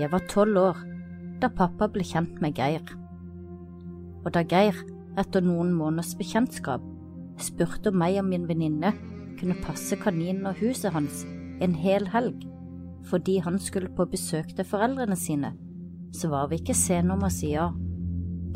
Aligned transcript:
Jeg 0.00 0.08
var 0.14 0.22
tolv 0.32 0.56
år 0.56 0.78
da 1.42 1.50
pappa 1.52 1.88
ble 1.92 2.04
kjent 2.06 2.38
med 2.40 2.56
Geir. 2.56 2.84
Og 4.24 4.30
da 4.32 4.40
Geir, 4.48 4.76
etter 5.20 5.44
noen 5.44 5.74
måneders 5.76 6.14
bekjentskap, 6.16 6.84
spurte 7.40 7.92
om 7.92 7.98
meg 8.00 8.16
og 8.20 8.28
min 8.30 8.46
venninne 8.48 8.94
kunne 9.40 9.58
passe 9.64 9.96
kaninen 10.00 10.48
og 10.48 10.60
huset 10.60 10.94
hans 10.94 11.24
en 11.60 11.76
hel 11.76 12.08
helg 12.14 12.46
fordi 13.10 13.38
han 13.40 13.56
skulle 13.58 13.88
på 13.96 14.04
besøk 14.12 14.52
til 14.54 14.66
foreldrene 14.68 15.16
sine, 15.16 15.54
så 16.12 16.28
var 16.32 16.50
vi 16.50 16.60
ikke 16.60 16.76
sene 16.76 17.14
om 17.16 17.24
å 17.24 17.30
si 17.32 17.54
ja. 17.54 17.70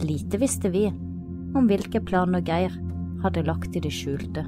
Lite 0.04 0.38
visste 0.38 0.70
vi 0.70 0.84
om 0.88 1.64
hvilke 1.70 2.02
planer 2.04 2.44
Geir 2.44 2.76
hadde 3.24 3.46
lagt 3.48 3.76
i 3.76 3.82
det 3.82 3.92
skjulte. 3.94 4.44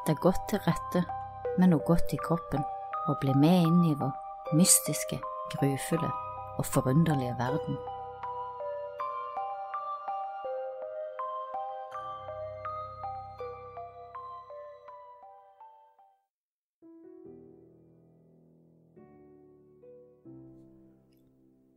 Sett 0.00 0.14
deg 0.14 0.20
godt 0.24 0.46
til 0.48 0.60
rette 0.64 1.00
med 1.60 1.68
noe 1.68 1.84
godt 1.84 2.14
i 2.14 2.18
kroppen, 2.24 2.62
og 3.04 3.18
bli 3.20 3.34
med 3.36 3.66
inn 3.66 3.82
i 3.84 3.96
vår 4.00 4.54
mystiske, 4.56 5.18
grufulle 5.52 6.08
og 6.56 6.64
forunderlige 6.64 7.34
verden. 7.36 7.76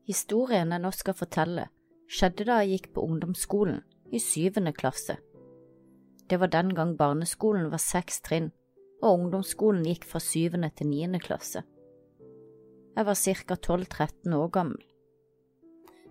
Historien 0.07 0.71
jeg 0.71 0.79
nå 0.79 0.95
skal 0.95 1.19
fortelle, 1.19 1.67
skjedde 2.07 2.47
da 2.47 2.63
jeg 2.63 2.77
gikk 2.77 2.91
på 2.95 3.03
ungdomsskolen 3.03 3.83
i 4.15 4.23
syvende 4.23 4.71
klasse. 4.71 5.19
Det 6.29 6.39
var 6.39 6.47
den 6.47 6.73
gang 6.75 6.95
barneskolen 6.97 7.69
var 7.71 7.81
seks 7.83 8.21
trinn, 8.21 8.51
og 9.03 9.19
ungdomsskolen 9.19 9.83
gikk 9.87 10.07
fra 10.07 10.21
syvende 10.23 10.71
til 10.75 10.89
niende 10.89 11.19
klasse. 11.19 11.63
Jeg 12.95 13.05
var 13.05 13.17
ca. 13.17 13.55
12–13 13.55 14.35
år 14.37 14.49
gammel. 14.53 14.83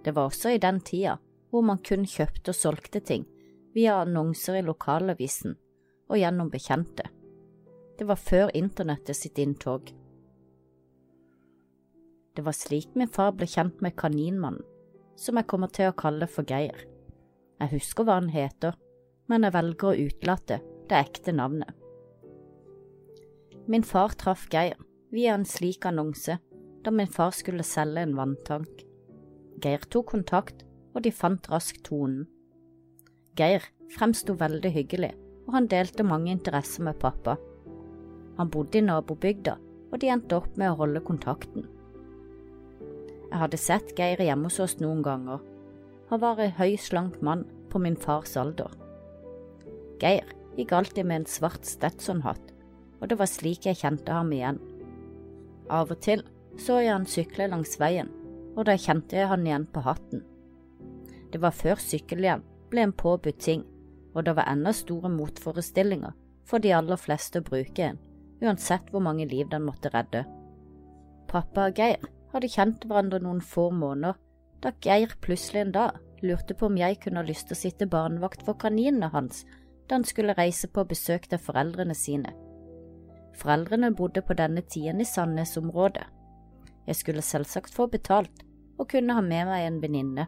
Det 0.05 0.15
var 0.15 0.29
også 0.29 0.51
i 0.51 0.59
den 0.59 0.81
tida 0.81 1.17
hvor 1.53 1.63
man 1.63 1.79
kun 1.85 2.05
kjøpte 2.09 2.51
og 2.51 2.59
solgte 2.59 3.01
ting 3.01 3.27
via 3.75 4.01
annonser 4.03 4.59
i 4.59 4.65
lokalavisen 4.67 5.57
og 6.09 6.19
gjennom 6.19 6.51
bekjente. 6.53 7.07
Det 7.99 8.09
var 8.09 8.21
før 8.21 8.51
internettet 8.57 9.17
sitt 9.17 9.39
inntog. 9.39 9.93
Det 12.35 12.43
var 12.45 12.57
slik 12.57 12.97
min 12.97 13.11
far 13.13 13.35
ble 13.37 13.47
kjent 13.47 13.83
med 13.85 13.97
Kaninmannen, 13.97 14.65
som 15.17 15.37
jeg 15.37 15.47
kommer 15.47 15.71
til 15.71 15.91
å 15.91 15.97
kalle 15.97 16.27
for 16.27 16.49
Geir. 16.49 16.87
Jeg 17.61 17.75
husker 17.77 18.09
hva 18.09 18.17
han 18.19 18.33
heter, 18.33 18.75
men 19.31 19.47
jeg 19.47 19.55
velger 19.55 19.89
å 19.91 20.09
utelate 20.09 20.59
det 20.91 20.99
ekte 20.99 21.35
navnet. 21.37 21.71
Min 23.71 23.85
far 23.87 24.17
traff 24.19 24.49
Geir 24.51 24.81
via 25.15 25.37
en 25.37 25.47
slik 25.47 25.87
annonse 25.87 26.39
da 26.83 26.91
min 26.91 27.07
far 27.07 27.31
skulle 27.31 27.63
selge 27.63 28.03
en 28.03 28.17
vanntank. 28.19 28.83
Geir 29.63 29.85
tok 29.87 30.11
kontakt, 30.11 30.65
og 30.93 31.05
de 31.05 31.13
fant 31.15 31.47
raskt 31.49 31.85
tonen. 31.87 32.27
Geir 33.39 33.65
fremsto 33.95 34.35
veldig 34.37 34.73
hyggelig, 34.75 35.13
og 35.47 35.55
han 35.57 35.69
delte 35.71 36.05
mange 36.05 36.33
interesser 36.35 36.85
med 36.85 36.99
pappa. 37.01 37.37
Han 38.37 38.51
bodde 38.51 38.81
i 38.81 38.85
nabobygda, 38.85 39.57
og 39.93 40.03
de 40.03 40.11
endte 40.11 40.41
opp 40.41 40.59
med 40.59 40.73
å 40.73 40.81
holde 40.83 41.05
kontakten. 41.07 41.69
Jeg 43.31 43.41
hadde 43.41 43.61
sett 43.61 43.95
Geir 43.97 44.21
hjemme 44.21 44.51
hos 44.51 44.61
oss 44.61 44.79
noen 44.83 45.05
ganger. 45.07 45.41
Han 46.11 46.21
var 46.21 46.43
en 46.43 46.57
høy, 46.59 46.75
slank 46.77 47.23
mann 47.23 47.47
på 47.71 47.81
min 47.81 47.97
fars 47.97 48.35
alder. 48.37 48.82
Geir 50.03 50.27
gikk 50.57 50.73
alltid 50.75 51.07
med 51.07 51.23
en 51.23 51.31
svart 51.31 51.67
Stetson-hatt, 51.69 52.53
og 53.01 53.09
det 53.11 53.19
var 53.21 53.31
slik 53.31 53.69
jeg 53.69 53.79
kjente 53.81 54.15
ham 54.15 54.33
igjen. 54.35 54.59
Av 55.71 55.91
og 55.91 56.01
til 56.05 56.25
så 56.61 56.81
jeg 56.83 56.93
han 56.93 57.09
sykle 57.09 57.49
langs 57.49 57.79
veien, 57.81 58.11
og 58.57 58.67
da 58.69 58.77
kjente 58.77 59.17
jeg 59.17 59.31
han 59.31 59.47
igjen 59.47 59.69
på 59.73 59.85
hatten. 59.87 60.25
Det 61.33 61.41
var 61.41 61.55
før 61.57 61.81
sykkelhjelm 61.81 62.43
ble 62.73 62.85
en 62.85 62.97
påbudt 62.97 63.41
ting, 63.41 63.63
og 64.13 64.27
det 64.27 64.35
var 64.37 64.51
ennå 64.53 64.75
store 64.77 65.09
motforestillinger 65.13 66.13
for 66.49 66.61
de 66.61 66.75
aller 66.77 67.01
fleste 67.01 67.41
å 67.41 67.47
bruke 67.47 67.87
en, 67.87 68.01
uansett 68.43 68.91
hvor 68.93 69.05
mange 69.05 69.29
liv 69.31 69.49
den 69.49 69.65
måtte 69.65 69.93
redde. 69.95 70.27
Pappa 71.31 71.71
og 71.71 71.79
Geir 71.79 72.03
hadde 72.35 72.51
kjent 72.53 72.85
hverandre 72.85 73.23
noen 73.23 73.41
få 73.41 73.71
måneder, 73.73 74.19
da 74.61 74.75
Geir 74.85 75.15
plutselig 75.25 75.63
en 75.63 75.77
dag 75.79 76.01
lurte 76.23 76.55
på 76.55 76.69
om 76.69 76.77
jeg 76.79 77.01
kunne 77.03 77.23
ha 77.23 77.27
lyst 77.27 77.49
til 77.49 77.57
å 77.57 77.63
sitte 77.63 77.89
barnevakt 77.91 78.45
for 78.47 78.59
kaninene 78.61 79.09
hans 79.15 79.43
da 79.89 79.99
han 79.99 80.05
skulle 80.05 80.37
reise 80.39 80.69
på 80.69 80.85
besøk 80.89 81.29
til 81.29 81.41
foreldrene 81.43 81.95
sine. 81.95 82.33
Foreldrene 83.39 83.95
bodde 83.97 84.23
på 84.23 84.37
denne 84.39 84.61
tiden 84.61 85.01
i 85.01 85.09
Sandnes-området. 85.09 86.05
Jeg 86.87 86.97
skulle 86.97 87.23
selvsagt 87.23 87.75
få 87.75 87.87
betalt 87.87 88.45
og 88.79 88.89
kunne 88.89 89.15
ha 89.15 89.23
med 89.23 89.47
meg 89.49 89.67
en 89.67 89.83
venninne. 89.83 90.27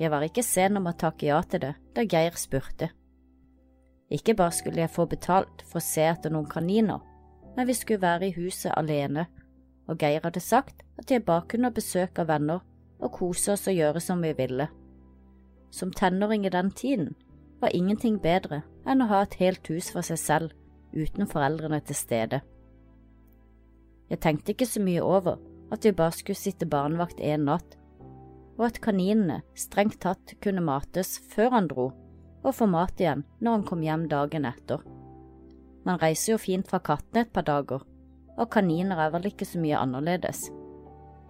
Jeg 0.00 0.10
var 0.10 0.24
ikke 0.24 0.42
sen 0.42 0.78
om 0.80 0.88
å 0.88 0.96
takke 0.96 1.28
ja 1.28 1.40
til 1.44 1.62
det 1.64 1.74
da 1.96 2.04
Geir 2.04 2.36
spurte. 2.40 2.90
Ikke 4.10 4.34
bare 4.34 4.54
skulle 4.56 4.82
jeg 4.82 4.90
få 4.90 5.06
betalt 5.06 5.62
for 5.68 5.78
å 5.78 5.84
se 5.84 6.02
etter 6.02 6.32
noen 6.32 6.48
kaniner, 6.50 6.98
men 7.56 7.68
vi 7.68 7.76
skulle 7.76 8.02
være 8.02 8.30
i 8.30 8.34
huset 8.34 8.72
alene, 8.74 9.26
og 9.86 10.00
Geir 10.00 10.24
hadde 10.24 10.42
sagt 10.42 10.82
at 10.98 11.10
jeg 11.10 11.24
bare 11.26 11.46
kunne 11.50 11.72
besøke 11.74 12.26
venner 12.26 12.64
og 13.00 13.12
kose 13.12 13.54
oss 13.54 13.68
og 13.70 13.76
gjøre 13.76 14.02
som 14.02 14.22
vi 14.22 14.32
ville. 14.38 14.66
Som 15.70 15.92
tenåring 15.94 16.46
i 16.46 16.52
den 16.52 16.70
tiden 16.74 17.14
var 17.60 17.76
ingenting 17.76 18.18
bedre 18.22 18.62
enn 18.88 19.04
å 19.04 19.08
ha 19.10 19.22
et 19.24 19.36
helt 19.40 19.68
hus 19.72 19.90
for 19.94 20.06
seg 20.06 20.20
selv 20.20 20.56
uten 20.96 21.28
foreldrene 21.30 21.80
til 21.84 21.98
stede. 21.98 22.40
Jeg 24.10 24.22
tenkte 24.24 24.54
ikke 24.54 24.66
så 24.66 24.82
mye 24.82 25.02
over 25.04 25.38
at 25.70 25.84
vi 25.86 25.94
bare 25.94 26.16
skulle 26.16 26.40
sitte 26.40 26.66
barnevakt 26.66 27.20
en 27.22 27.46
natt, 27.46 27.76
og 28.58 28.66
at 28.66 28.80
kaninene 28.82 29.40
strengt 29.54 30.00
tatt 30.02 30.34
kunne 30.42 30.64
mates 30.64 31.14
før 31.32 31.54
han 31.54 31.68
dro, 31.70 31.90
og 32.42 32.56
få 32.56 32.66
mat 32.70 32.98
igjen 33.00 33.22
når 33.38 33.58
han 33.58 33.66
kom 33.68 33.84
hjem 33.84 34.08
dagen 34.10 34.48
etter. 34.48 34.82
Man 35.86 36.00
reiser 36.00 36.34
jo 36.34 36.40
fint 36.40 36.68
fra 36.68 36.80
kattene 36.84 37.24
et 37.24 37.32
par 37.32 37.46
dager, 37.46 37.84
og 38.36 38.50
kaniner 38.52 39.00
er 39.00 39.12
vel 39.14 39.30
ikke 39.30 39.46
så 39.48 39.60
mye 39.62 39.78
annerledes. 39.78 40.48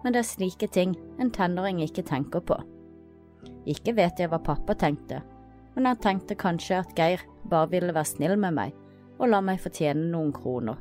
Men 0.01 0.15
det 0.15 0.23
er 0.23 0.31
slike 0.31 0.67
ting 0.73 0.95
en 1.21 1.31
tenåring 1.31 1.83
ikke 1.85 2.03
tenker 2.07 2.43
på. 2.43 2.57
Ikke 3.69 3.93
vet 3.97 4.19
jeg 4.19 4.31
hva 4.31 4.41
pappa 4.41 4.73
tenkte, 4.77 5.21
men 5.75 5.87
jeg 5.87 6.01
tenkte 6.03 6.37
kanskje 6.39 6.81
at 6.81 6.95
Geir 6.97 7.23
bare 7.49 7.69
ville 7.71 7.93
være 7.95 8.11
snill 8.11 8.37
med 8.39 8.57
meg 8.57 8.75
og 9.21 9.29
la 9.29 9.41
meg 9.45 9.61
fortjene 9.61 10.09
noen 10.11 10.31
kroner. 10.33 10.79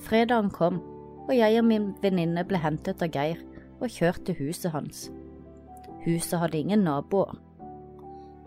Fredagen 0.00 0.50
kom, 0.54 0.78
og 1.26 1.32
jeg 1.36 1.58
og 1.60 1.66
min 1.66 1.90
venninne 2.02 2.44
ble 2.48 2.60
hentet 2.62 3.02
av 3.02 3.10
Geir 3.12 3.42
og 3.80 3.90
kjørt 3.90 4.24
til 4.26 4.38
huset 4.38 4.72
hans. 4.74 5.08
Huset 6.06 6.38
hadde 6.40 6.60
ingen 6.60 6.84
naboer. 6.86 7.36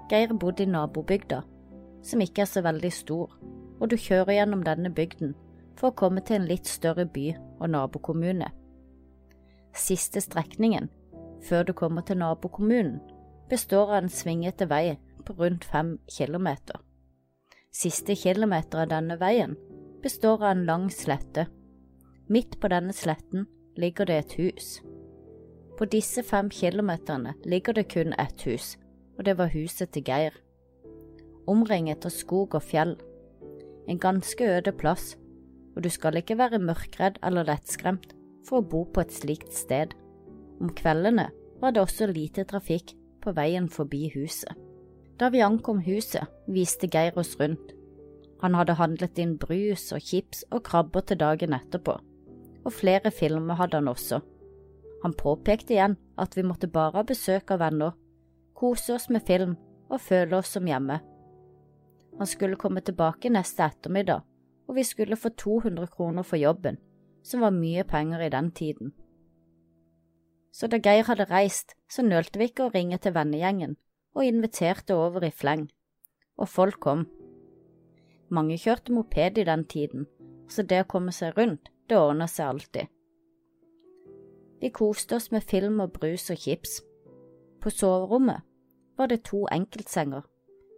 Geir 0.09 0.34
bodde 0.34 0.66
i 0.66 0.69
nabobygda, 0.69 1.44
som 2.03 2.22
ikke 2.23 2.44
er 2.44 2.50
så 2.50 2.63
veldig 2.66 2.91
stor, 2.94 3.31
og 3.79 3.90
du 3.91 3.97
kjører 4.00 4.38
gjennom 4.40 4.63
denne 4.66 4.91
bygden 4.94 5.35
for 5.79 5.90
å 5.90 5.97
komme 5.97 6.23
til 6.25 6.40
en 6.40 6.50
litt 6.50 6.69
større 6.69 7.06
by 7.06 7.31
og 7.59 7.69
nabokommune. 7.73 8.50
Siste 9.73 10.22
strekningen, 10.22 10.90
før 11.44 11.68
du 11.68 11.73
kommer 11.78 12.06
til 12.06 12.19
nabokommunen, 12.22 13.00
består 13.53 13.91
av 13.91 14.00
en 14.00 14.09
svingete 14.09 14.66
vei 14.66 14.96
på 15.25 15.36
rundt 15.38 15.66
fem 15.70 16.00
kilometer. 16.09 16.79
Siste 17.73 18.16
kilometer 18.17 18.82
av 18.82 18.90
denne 18.90 19.17
veien 19.22 19.53
består 20.02 20.41
av 20.41 20.55
en 20.55 20.64
lang 20.66 20.88
slette. 20.90 21.46
Midt 22.34 22.58
på 22.61 22.72
denne 22.73 22.96
sletten 22.97 23.46
ligger 23.78 24.09
det 24.09 24.17
et 24.23 24.34
hus. 24.40 24.70
På 25.78 25.85
disse 25.90 26.23
fem 26.26 26.50
kilometerne 26.50 27.35
ligger 27.46 27.78
det 27.78 27.84
kun 27.94 28.16
ett 28.17 28.41
hus, 28.47 28.72
og 29.20 29.28
det 29.29 29.38
var 29.38 29.53
huset 29.53 29.94
til 29.94 30.05
Geir. 30.09 30.34
Omringet 31.46 32.09
av 32.09 32.16
skog 32.16 32.58
og 32.58 32.66
fjell. 32.66 32.96
En 33.85 34.02
ganske 34.02 34.50
øde 34.50 34.73
plass, 34.73 35.14
og 35.76 35.85
du 35.85 35.91
skal 35.94 36.17
ikke 36.17 36.40
være 36.41 36.61
mørkredd 36.64 37.22
eller 37.22 37.46
lettskremt 37.52 38.17
for 38.50 38.64
å 38.64 38.67
bo 38.73 38.84
på 38.90 39.05
et 39.05 39.14
slikt 39.14 39.53
sted. 39.53 39.94
Om 40.58 40.73
kveldene 40.73 41.29
var 41.61 41.78
det 41.78 41.85
også 41.85 42.09
lite 42.09 42.50
trafikk 42.50 42.96
på 43.23 43.34
veien 43.37 43.70
forbi 43.72 44.09
huset. 44.14 44.52
Da 45.20 45.29
vi 45.31 45.43
ankom 45.46 45.79
huset, 45.85 46.28
viste 46.52 46.90
Geir 46.91 47.17
oss 47.17 47.37
rundt. 47.40 47.73
Han 48.43 48.58
hadde 48.59 48.75
handlet 48.75 49.20
inn 49.23 49.37
brus 49.40 49.91
og 49.96 50.03
chips 50.03 50.43
og 50.52 50.66
krabber 50.67 51.05
til 51.08 51.22
dagen 51.22 51.55
etterpå, 51.55 51.96
og 52.64 52.73
flere 52.75 53.11
filmer 53.11 53.55
hadde 53.55 53.79
han 53.79 53.87
også. 53.87 54.20
Han 55.03 55.16
påpekte 55.20 55.75
igjen 55.75 55.96
at 56.20 56.35
vi 56.35 56.43
måtte 56.47 56.67
bare 56.72 56.99
ha 56.99 57.08
besøk 57.08 57.53
av 57.55 57.61
venner, 57.64 57.96
kose 58.55 58.96
oss 58.96 59.09
med 59.09 59.23
film 59.28 59.55
og 59.90 60.02
føle 60.02 60.40
oss 60.40 60.52
som 60.58 60.67
hjemme. 60.67 60.99
Han 62.17 62.29
skulle 62.29 62.59
komme 62.59 62.84
tilbake 62.85 63.31
neste 63.31 63.64
ettermiddag, 63.66 64.22
og 64.67 64.76
vi 64.76 64.84
skulle 64.84 65.19
få 65.19 65.29
200 65.29 65.87
kroner 65.96 66.23
for 66.23 66.40
jobben, 66.40 66.78
som 67.23 67.41
var 67.43 67.55
mye 67.55 67.84
penger 67.87 68.26
i 68.26 68.29
den 68.34 68.52
tiden. 68.52 68.93
Så 70.53 70.70
da 70.70 70.78
Geir 70.78 71.08
hadde 71.08 71.26
reist, 71.32 71.73
så 71.90 72.05
nølte 72.05 72.38
vi 72.38 72.52
ikke 72.52 72.67
å 72.67 72.73
ringe 72.73 73.00
til 73.02 73.16
vennegjengen 73.16 73.76
og 74.14 74.26
inviterte 74.28 74.94
over 74.94 75.26
i 75.26 75.34
fleng, 75.34 75.66
og 76.38 76.50
folk 76.50 76.78
kom. 76.85 77.08
Mange 78.29 78.59
kjørte 78.61 78.94
moped 78.94 79.40
i 79.41 79.46
den 79.47 79.64
tiden, 79.66 80.05
så 80.50 80.61
det 80.61 80.84
å 80.84 80.90
komme 80.90 81.14
seg 81.16 81.40
rundt, 81.40 81.72
det 81.90 81.97
ordna 81.97 82.28
seg 82.29 82.52
alltid. 82.52 82.91
Vi 84.61 84.70
koste 84.72 85.17
oss 85.17 85.32
med 85.34 85.44
film 85.44 85.82
og 85.84 85.96
brus 85.97 86.29
og 86.32 86.38
chips. 86.40 86.78
På 87.59 87.73
soverommet 87.73 88.46
var 88.97 89.09
det 89.09 89.23
to 89.28 89.41
enkeltsenger, 89.52 90.22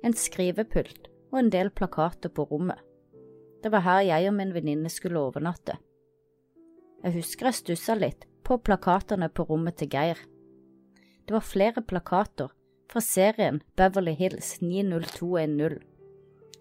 en 0.08 0.16
skrivepult 0.16 1.10
og 1.34 1.42
en 1.42 1.52
del 1.52 1.70
plakater 1.76 2.32
på 2.32 2.48
rommet. 2.48 2.80
Det 3.62 3.74
var 3.74 3.84
her 3.84 4.08
jeg 4.08 4.30
og 4.30 4.38
min 4.40 4.56
venninne 4.56 4.90
skulle 4.94 5.20
overnatte. 5.20 5.76
Jeg 7.04 7.18
husker 7.20 7.52
jeg 7.52 7.60
stussa 7.60 7.98
litt 8.00 8.26
på 8.46 8.60
plakatene 8.62 9.30
på 9.34 9.48
rommet 9.50 9.80
til 9.80 9.90
Geir. 9.92 10.20
Det 11.26 11.34
var 11.34 11.46
flere 11.46 11.82
plakater 11.82 12.52
fra 12.92 13.02
serien 13.02 13.62
Beverly 13.78 14.14
Hills 14.14 14.60
90210, 14.62 15.82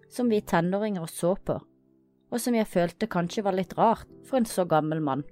som 0.09 0.31
vi 0.33 0.41
tenåringer 0.41 1.07
så 1.11 1.35
på, 1.37 1.59
og 2.33 2.41
som 2.41 2.57
jeg 2.57 2.71
følte 2.71 3.11
kanskje 3.11 3.45
var 3.45 3.57
litt 3.59 3.77
rart 3.79 4.09
for 4.25 4.41
en 4.41 4.49
så 4.49 4.65
gammel 4.65 5.03
mann. 5.05 5.27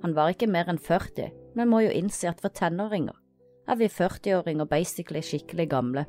Han 0.00 0.16
var 0.16 0.32
ikke 0.32 0.48
mer 0.48 0.70
enn 0.72 0.80
40, 0.80 1.28
men 1.54 1.68
må 1.68 1.82
jo 1.84 1.92
innse 1.92 2.30
at 2.30 2.40
for 2.40 2.52
tenåringer 2.56 3.16
er 3.70 3.78
vi 3.78 3.86
40-åringer 3.92 4.66
basically 4.66 5.20
skikkelig 5.22 5.68
gamle. 5.70 6.06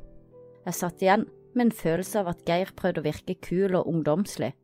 Jeg 0.64 0.78
satt 0.78 1.02
igjen 1.04 1.28
med 1.52 1.68
en 1.68 1.76
følelse 1.76 2.22
av 2.22 2.32
at 2.32 2.42
Geir 2.48 2.72
prøvde 2.74 3.02
å 3.02 3.06
virke 3.06 3.36
kul 3.44 3.76
og 3.78 3.86
ungdomslig, 3.90 4.54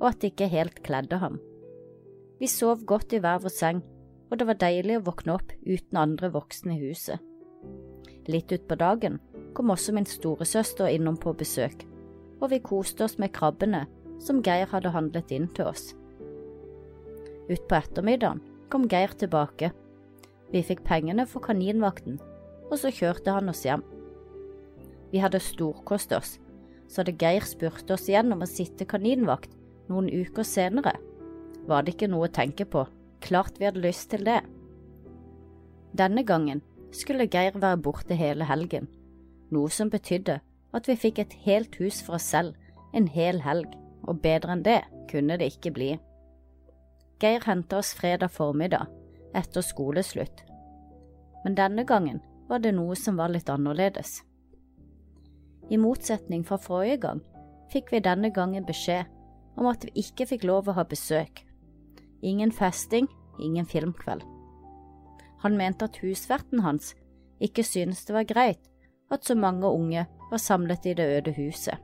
og 0.00 0.08
at 0.10 0.20
det 0.22 0.32
ikke 0.32 0.50
helt 0.50 0.80
kledde 0.86 1.20
ham. 1.20 1.36
Vi 2.40 2.48
sov 2.48 2.86
godt 2.88 3.12
i 3.12 3.20
hver 3.20 3.42
vår 3.44 3.52
seng, 3.52 3.82
og 4.30 4.38
det 4.38 4.46
var 4.46 4.60
deilig 4.62 5.00
å 5.00 5.04
våkne 5.10 5.34
opp 5.36 5.52
uten 5.66 5.98
andre 5.98 6.30
voksne 6.32 6.76
i 6.76 6.88
huset. 6.88 7.18
Litt 8.30 8.52
utpå 8.54 8.76
dagen 8.78 9.18
kom 9.56 9.72
også 9.74 9.94
min 9.96 10.06
storesøster 10.06 10.90
innom 10.92 11.18
på 11.18 11.34
besøk, 11.34 11.82
og 12.40 12.52
vi 12.52 12.62
koste 12.62 13.04
oss 13.04 13.18
med 13.18 13.34
krabbene 13.34 13.86
som 14.22 14.42
Geir 14.44 14.70
hadde 14.70 14.92
handlet 14.94 15.32
inn 15.34 15.48
til 15.56 15.70
oss. 15.72 15.90
Utpå 17.50 17.78
ettermiddagen 17.80 18.42
kom 18.70 18.86
Geir 18.90 19.16
tilbake. 19.18 19.72
Vi 20.54 20.62
fikk 20.66 20.84
pengene 20.86 21.26
for 21.26 21.42
kaninvakten, 21.42 22.20
og 22.70 22.76
så 22.78 22.92
kjørte 22.94 23.34
han 23.34 23.50
oss 23.50 23.64
hjem. 23.66 23.82
Vi 25.10 25.18
hadde 25.18 25.42
storkost 25.42 26.14
oss, 26.14 26.36
så 26.86 27.02
hadde 27.02 27.16
Geir 27.18 27.46
spurt 27.46 27.90
oss 27.90 28.06
igjen 28.10 28.30
om 28.34 28.44
å 28.44 28.50
sitte 28.50 28.86
kaninvakt 28.86 29.56
noen 29.90 30.06
uker 30.10 30.46
senere. 30.46 30.94
Var 31.66 31.82
det 31.82 31.96
ikke 31.96 32.10
noe 32.10 32.28
å 32.28 32.34
tenke 32.34 32.66
på, 32.68 32.84
klart 33.20 33.58
vi 33.60 33.68
hadde 33.68 33.82
lyst 33.84 34.10
til 34.12 34.24
det. 34.26 34.40
Denne 35.96 36.24
gangen 36.26 36.62
skulle 36.94 37.28
Geir 37.30 37.58
være 37.58 37.80
borte 37.82 38.16
hele 38.18 38.46
helgen, 38.46 38.88
noe 39.50 39.70
som 39.70 39.90
betydde 39.90 40.40
at 40.74 40.88
vi 40.88 40.98
fikk 40.98 41.18
et 41.18 41.36
helt 41.46 41.76
hus 41.82 42.00
for 42.06 42.18
oss 42.18 42.28
selv 42.30 42.54
en 42.94 43.08
hel 43.10 43.40
helg, 43.44 43.68
og 44.08 44.22
bedre 44.22 44.54
enn 44.54 44.64
det 44.66 44.80
kunne 45.10 45.36
det 45.38 45.52
ikke 45.54 45.74
bli. 45.74 45.90
Geir 47.20 47.44
henta 47.46 47.80
oss 47.82 47.92
fredag 47.94 48.32
formiddag, 48.32 48.88
etter 49.36 49.62
skoleslutt, 49.62 50.44
men 51.44 51.56
denne 51.58 51.84
gangen 51.86 52.22
var 52.48 52.62
det 52.62 52.72
noe 52.74 52.96
som 52.98 53.18
var 53.20 53.30
litt 53.30 53.50
annerledes. 53.52 54.20
I 55.70 55.78
motsetning 55.78 56.42
fra 56.46 56.58
forrige 56.58 56.98
gang 57.04 57.20
fikk 57.70 57.92
vi 57.94 58.02
denne 58.02 58.32
gangen 58.34 58.66
beskjed 58.66 59.06
om 59.60 59.68
at 59.70 59.84
vi 59.86 60.02
ikke 60.02 60.26
fikk 60.32 60.46
lov 60.48 60.70
å 60.70 60.74
ha 60.78 60.84
besøk. 60.88 61.44
Ingen 62.22 62.52
festing, 62.52 63.08
ingen 63.40 63.66
filmkveld. 63.66 64.22
Han 65.40 65.56
mente 65.56 65.86
at 65.88 65.96
husverten 66.02 66.60
hans 66.60 66.94
ikke 67.40 67.64
syntes 67.64 68.04
det 68.04 68.14
var 68.14 68.28
greit 68.28 68.66
at 69.10 69.24
så 69.24 69.34
mange 69.34 69.66
unge 69.66 70.04
var 70.30 70.38
samlet 70.38 70.86
i 70.86 70.94
det 70.94 71.06
øde 71.16 71.32
huset. 71.34 71.78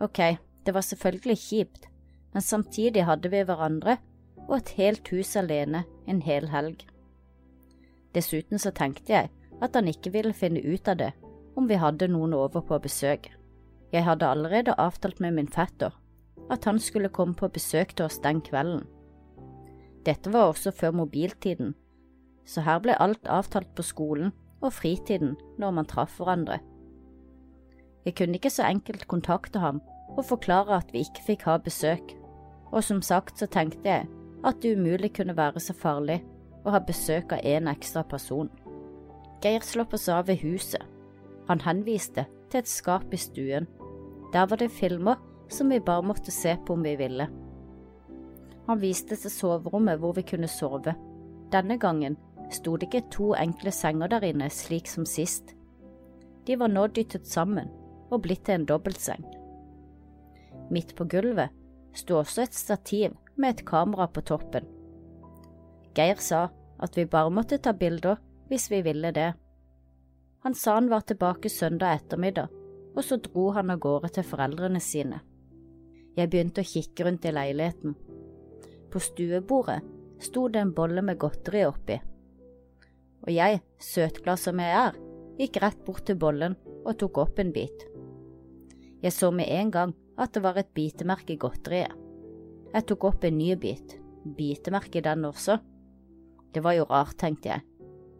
Ok, 0.00 0.18
det 0.66 0.74
var 0.74 0.80
selvfølgelig 0.80 1.38
kjipt, 1.38 1.86
men 2.34 2.42
samtidig 2.42 3.04
hadde 3.04 3.30
vi 3.30 3.42
hverandre 3.42 3.96
og 4.48 4.56
et 4.56 4.74
helt 4.76 5.08
hus 5.08 5.36
alene 5.36 5.84
en 6.06 6.22
hel 6.22 6.48
helg. 6.48 6.82
Dessuten 8.14 8.58
så 8.58 8.70
tenkte 8.70 9.12
jeg 9.12 9.30
at 9.62 9.74
han 9.74 9.88
ikke 9.88 10.12
ville 10.12 10.36
finne 10.36 10.60
ut 10.60 10.88
av 10.88 10.98
det 11.00 11.12
om 11.56 11.68
vi 11.68 11.78
hadde 11.80 12.10
noen 12.12 12.34
over 12.36 12.60
på 12.60 12.78
besøk. 12.82 13.30
Jeg 13.92 14.04
hadde 14.04 14.28
allerede 14.28 14.74
avtalt 14.76 15.20
med 15.20 15.38
min 15.38 15.48
fetter 15.48 15.94
at 16.50 16.64
han 16.64 16.78
skulle 16.78 17.08
komme 17.08 17.34
på 17.34 17.48
besøk 17.48 17.96
til 17.96 18.06
oss 18.06 18.18
den 18.22 18.40
kvelden. 18.44 18.84
Dette 20.06 20.32
var 20.32 20.52
også 20.52 20.70
før 20.70 20.94
mobiltiden, 20.94 21.74
så 22.46 22.62
her 22.62 22.78
ble 22.82 22.94
alt 23.02 23.26
avtalt 23.26 23.72
på 23.74 23.82
skolen 23.82 24.30
og 24.62 24.72
fritiden 24.72 25.34
når 25.58 25.74
man 25.78 25.88
traff 25.90 26.20
hverandre. 26.20 26.60
Jeg 28.06 28.14
kunne 28.14 28.38
ikke 28.38 28.52
så 28.54 28.68
enkelt 28.70 29.08
kontakte 29.10 29.58
ham 29.58 29.80
og 30.16 30.24
forklare 30.24 30.78
at 30.78 30.92
vi 30.94 31.02
ikke 31.02 31.24
fikk 31.26 31.42
ha 31.48 31.56
besøk, 31.58 32.14
og 32.70 32.84
som 32.84 33.02
sagt 33.02 33.38
så 33.38 33.50
tenkte 33.50 33.88
jeg 33.88 34.06
at 34.46 34.62
det 34.62 34.76
umulig 34.78 35.12
kunne 35.16 35.36
være 35.36 35.60
så 35.60 35.74
farlig 35.74 36.20
å 36.64 36.74
ha 36.74 36.82
besøk 36.82 37.34
av 37.34 37.42
en 37.42 37.68
ekstra 37.70 38.04
person. 38.06 38.50
Geir 39.42 39.64
slapp 39.66 39.94
oss 39.94 40.08
av 40.08 40.28
ved 40.30 40.38
huset, 40.42 40.82
han 41.48 41.62
henviste 41.62 42.26
til 42.50 42.62
et 42.62 42.70
skap 42.70 43.12
i 43.14 43.18
stuen. 43.20 43.66
Der 44.32 44.46
var 44.46 44.58
det 44.62 44.70
filmer 44.74 45.18
som 45.48 45.70
vi 45.70 45.80
bare 45.80 46.02
måtte 46.02 46.30
se 46.34 46.56
på 46.66 46.74
om 46.74 46.82
vi 46.82 46.96
ville. 46.96 47.28
Han 48.66 48.80
viste 48.82 49.16
til 49.16 49.30
soverommet 49.30 50.00
hvor 50.02 50.16
vi 50.16 50.24
kunne 50.26 50.50
sove. 50.50 50.94
Denne 51.52 51.78
gangen 51.78 52.16
sto 52.50 52.76
det 52.76 52.88
ikke 52.88 53.10
to 53.14 53.32
enkle 53.38 53.72
senger 53.74 54.10
der 54.10 54.26
inne 54.26 54.50
slik 54.50 54.90
som 54.90 55.06
sist. 55.06 55.54
De 56.46 56.58
var 56.58 56.70
nå 56.70 56.86
dyttet 56.94 57.26
sammen 57.26 57.70
og 58.10 58.22
blitt 58.22 58.44
til 58.46 58.60
en 58.60 58.66
dobbeltseng. 58.66 59.22
Midt 60.70 60.94
på 60.98 61.06
gulvet 61.10 61.54
sto 61.94 62.18
også 62.20 62.46
et 62.46 62.54
stativ 62.54 63.14
med 63.36 63.54
et 63.54 63.64
kamera 63.66 64.06
på 64.10 64.22
toppen. 64.26 64.66
Geir 65.96 66.18
sa 66.20 66.48
at 66.82 66.96
vi 66.96 67.06
bare 67.08 67.32
måtte 67.32 67.58
ta 67.62 67.72
bilder 67.72 68.18
hvis 68.50 68.70
vi 68.70 68.82
ville 68.82 69.12
det. 69.14 69.32
Han 70.44 70.54
sa 70.54 70.74
han 70.74 70.90
var 70.90 71.06
tilbake 71.06 71.50
søndag 71.50 72.02
ettermiddag, 72.02 72.50
og 72.96 73.04
så 73.04 73.16
dro 73.16 73.50
han 73.56 73.70
av 73.70 73.80
gårde 73.82 74.12
til 74.14 74.26
foreldrene 74.26 74.80
sine. 74.80 75.20
Jeg 76.16 76.30
begynte 76.32 76.64
å 76.64 76.68
kikke 76.68 77.06
rundt 77.06 77.26
i 77.28 77.32
leiligheten. 77.34 77.96
På 78.90 79.02
stuebordet 79.02 79.82
sto 80.24 80.46
det 80.48 80.62
en 80.62 80.72
bolle 80.76 81.02
med 81.04 81.18
godteri 81.20 81.66
oppi, 81.68 81.98
og 83.26 83.32
jeg, 83.34 83.60
søtglad 83.82 84.38
som 84.38 84.60
jeg 84.62 84.72
er, 84.78 84.96
gikk 85.36 85.58
rett 85.62 85.78
bort 85.84 86.04
til 86.06 86.18
bollen 86.20 86.54
og 86.86 86.94
tok 87.00 87.18
opp 87.24 87.40
en 87.42 87.52
bit. 87.52 87.86
Jeg 89.02 89.12
så 89.12 89.32
med 89.34 89.50
en 89.50 89.72
gang 89.74 89.94
at 90.16 90.32
det 90.32 90.42
var 90.44 90.58
et 90.60 90.70
bitemerke 90.74 91.34
i 91.34 91.40
godteriet. 91.40 91.92
Jeg 92.72 92.86
tok 92.86 93.08
opp 93.10 93.24
en 93.26 93.36
ny 93.36 93.54
bit, 93.60 93.96
bitemerke 94.36 95.02
den 95.02 95.26
også. 95.28 95.58
Det 96.54 96.62
var 96.64 96.76
jo 96.78 96.86
rart, 96.88 97.16
tenkte 97.18 97.50
jeg. 97.50 97.64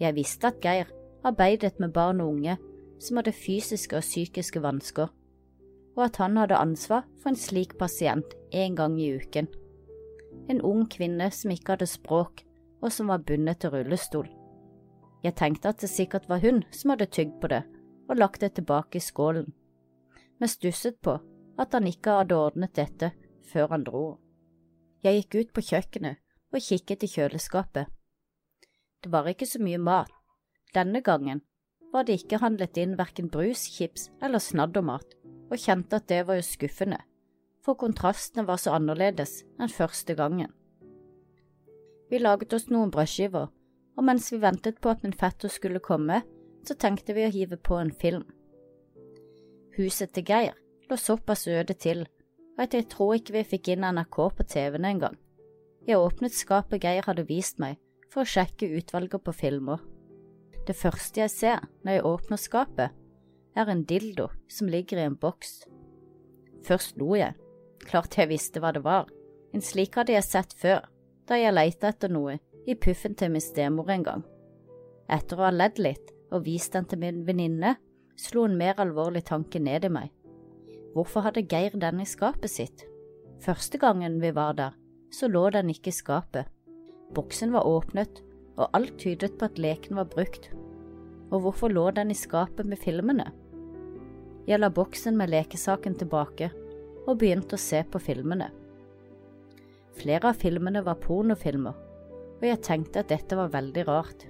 Jeg 0.02 0.16
visste 0.16 0.50
at 0.50 0.60
Geir 0.60 0.90
arbeidet 1.26 1.78
med 1.80 1.94
barn 1.94 2.20
og 2.20 2.34
unge 2.34 2.58
som 3.02 3.20
hadde 3.20 3.32
fysiske 3.36 3.96
og 3.96 4.04
psykiske 4.04 4.60
vansker, 4.62 5.08
og 5.96 6.04
at 6.08 6.18
han 6.20 6.36
hadde 6.36 6.58
ansvar 6.60 7.06
for 7.20 7.32
en 7.32 7.38
slik 7.40 7.76
pasient 7.80 8.36
en 8.52 8.76
gang 8.76 8.98
i 9.00 9.14
uken. 9.16 9.48
En 10.52 10.60
ung 10.62 10.84
kvinne 10.92 11.30
som 11.32 11.50
ikke 11.50 11.74
hadde 11.74 11.88
språk, 11.90 12.42
og 12.84 12.92
som 12.92 13.08
var 13.08 13.24
bundet 13.24 13.62
til 13.62 13.72
rullestol. 13.72 14.28
Jeg 15.24 15.34
tenkte 15.40 15.72
at 15.72 15.80
det 15.80 15.90
sikkert 15.90 16.28
var 16.28 16.42
hun 16.44 16.60
som 16.70 16.92
hadde 16.92 17.08
tygd 17.10 17.40
på 17.40 17.50
det 17.50 17.64
og 18.06 18.20
lagt 18.20 18.44
det 18.44 18.52
tilbake 18.54 19.00
i 19.00 19.02
skålen, 19.02 19.48
men 20.38 20.52
stusset 20.52 21.00
på 21.02 21.16
at 21.58 21.72
han 21.74 21.88
ikke 21.88 22.20
hadde 22.20 22.36
ordnet 22.38 22.76
dette 22.76 23.10
før 23.50 23.72
han 23.72 23.86
dro. 23.88 24.04
Jeg 25.02 25.24
gikk 25.24 25.34
ut 25.40 25.52
på 25.56 25.64
kjøkkenet 25.72 26.20
og 26.52 26.62
kikket 26.62 27.02
i 27.02 27.10
kjøleskapet. 27.10 27.88
Det 29.02 29.10
var 29.10 29.26
ikke 29.26 29.48
så 29.48 29.58
mye 29.62 29.80
mat, 29.82 30.12
denne 30.76 31.00
gangen 31.02 31.42
var 31.92 32.04
det 32.04 32.18
ikke 32.20 32.42
handlet 32.42 32.76
inn 32.76 32.96
verken 32.98 33.30
brus, 33.32 33.62
chips 33.72 34.10
eller 34.20 34.42
snaddermat, 34.42 35.15
og 35.50 35.60
kjente 35.60 36.00
at 36.00 36.08
det 36.10 36.22
var 36.26 36.38
jo 36.38 36.46
skuffende, 36.46 36.98
for 37.64 37.78
kontrastene 37.78 38.46
var 38.46 38.60
så 38.62 38.74
annerledes 38.76 39.40
enn 39.58 39.72
første 39.72 40.16
gangen. 40.18 40.52
Vi 42.10 42.18
laget 42.18 42.54
oss 42.54 42.68
noen 42.70 42.92
brødskiver, 42.94 43.48
og 43.96 44.04
mens 44.04 44.28
vi 44.32 44.40
ventet 44.42 44.80
på 44.80 44.92
at 44.92 45.02
min 45.02 45.16
fetter 45.16 45.50
skulle 45.50 45.82
komme, 45.82 46.22
så 46.66 46.74
tenkte 46.74 47.14
vi 47.14 47.26
å 47.26 47.32
hive 47.32 47.56
på 47.56 47.78
en 47.78 47.92
film. 47.94 48.26
Huset 49.76 50.12
til 50.14 50.26
Geir 50.26 50.54
lå 50.90 50.96
såpass 50.96 51.46
øde 51.50 51.74
til 51.74 52.06
at 52.58 52.74
jeg 52.74 52.88
tror 52.88 53.16
ikke 53.16 53.34
vi 53.36 53.48
fikk 53.50 53.72
inn 53.74 53.84
NRK 53.84 54.16
på 54.36 54.46
TV-en 54.48 54.86
engang. 54.88 55.16
Jeg 55.86 56.00
åpnet 56.00 56.34
skapet 56.34 56.82
Geir 56.82 57.04
hadde 57.06 57.26
vist 57.28 57.60
meg 57.62 57.76
for 58.10 58.22
å 58.22 58.30
sjekke 58.30 58.70
utvalget 58.78 59.22
på 59.22 59.34
filmer. 59.36 59.82
Det 60.66 60.74
første 60.74 61.20
jeg 61.20 61.30
ser 61.30 61.66
når 61.84 61.98
jeg 61.98 62.06
åpner 62.08 62.40
skapet, 62.40 62.94
er 63.56 63.70
en 63.72 63.84
dildo 63.88 64.28
som 64.52 64.68
ligger 64.70 65.00
i 65.00 65.06
en 65.08 65.16
boks. 65.16 65.64
Først 66.66 66.98
lo 67.00 67.14
jeg, 67.16 67.36
klart 67.86 68.18
jeg 68.18 68.30
visste 68.30 68.60
hva 68.60 68.72
det 68.76 68.84
var, 68.84 69.08
en 69.54 69.64
slik 69.64 69.96
hadde 69.96 70.16
jeg 70.16 70.26
sett 70.26 70.52
før, 70.58 70.84
da 71.26 71.38
jeg 71.38 71.54
leita 71.54 71.90
etter 71.92 72.12
noe 72.12 72.36
i 72.66 72.74
puffen 72.74 73.14
til 73.16 73.32
min 73.32 73.44
stemor 73.44 73.90
en 73.92 74.04
gang. 74.06 74.24
Etter 75.08 75.38
å 75.38 75.46
ha 75.46 75.54
ledd 75.54 75.78
litt 75.80 76.12
og 76.34 76.44
vist 76.46 76.74
den 76.74 76.88
til 76.90 77.00
min 77.00 77.22
venninne, 77.26 77.76
slo 78.18 78.46
en 78.46 78.56
mer 78.58 78.78
alvorlig 78.82 79.22
tanke 79.28 79.60
ned 79.62 79.86
i 79.86 79.92
meg. 79.92 80.10
Hvorfor 80.96 81.26
hadde 81.26 81.44
Geir 81.46 81.76
den 81.76 82.00
i 82.02 82.08
skapet 82.08 82.50
sitt? 82.50 82.86
Første 83.44 83.78
gangen 83.78 84.18
vi 84.22 84.32
var 84.34 84.56
der, 84.58 84.76
så 85.12 85.28
lå 85.28 85.44
den 85.54 85.70
ikke 85.70 85.92
i 85.92 85.96
skapet. 85.96 86.48
Boksen 87.14 87.52
var 87.54 87.68
åpnet, 87.68 88.22
og 88.56 88.72
alt 88.74 88.96
tydet 88.98 89.36
på 89.38 89.46
at 89.50 89.60
leken 89.60 89.98
var 90.00 90.08
brukt. 90.10 90.48
Og 91.30 91.42
hvorfor 91.44 91.70
lå 91.70 91.90
den 91.94 92.10
i 92.10 92.16
skapet 92.16 92.66
med 92.66 92.80
filmene? 92.80 93.28
Jeg 94.46 94.60
la 94.60 94.68
boksen 94.70 95.16
med 95.18 95.32
lekesaken 95.32 95.96
tilbake 95.98 96.52
og 97.06 97.16
begynte 97.18 97.56
å 97.56 97.60
se 97.60 97.80
på 97.90 97.98
filmene. 97.98 98.46
Flere 99.98 100.30
av 100.30 100.38
filmene 100.38 100.84
var 100.86 101.00
pornofilmer, 101.02 101.74
og 102.36 102.44
jeg 102.44 102.62
tenkte 102.62 103.02
at 103.02 103.10
dette 103.10 103.38
var 103.38 103.50
veldig 103.50 103.86
rart. 103.88 104.26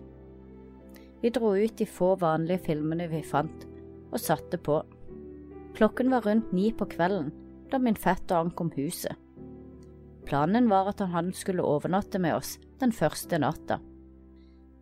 Vi 1.21 1.33
dro 1.35 1.53
ut 1.53 1.77
de 1.77 1.87
få 1.91 2.15
vanlige 2.21 2.65
filmene 2.71 3.11
vi 3.13 3.21
fant, 3.27 3.67
og 4.09 4.23
satte 4.23 4.57
på. 4.57 4.79
Klokken 5.77 6.09
var 6.15 6.25
rundt 6.25 6.53
ni 6.57 6.71
på 6.73 6.89
kvelden 6.89 7.33
da 7.69 7.81
min 7.83 7.99
fetter 7.99 8.39
ankom 8.39 8.71
huset. 8.77 9.13
Planen 10.27 10.71
var 10.71 10.89
at 10.95 11.03
han 11.13 11.29
skulle 11.37 11.67
overnatte 11.67 12.19
med 12.23 12.39
oss 12.39 12.57
den 12.81 12.95
første 12.95 13.37
natta. 13.43 13.83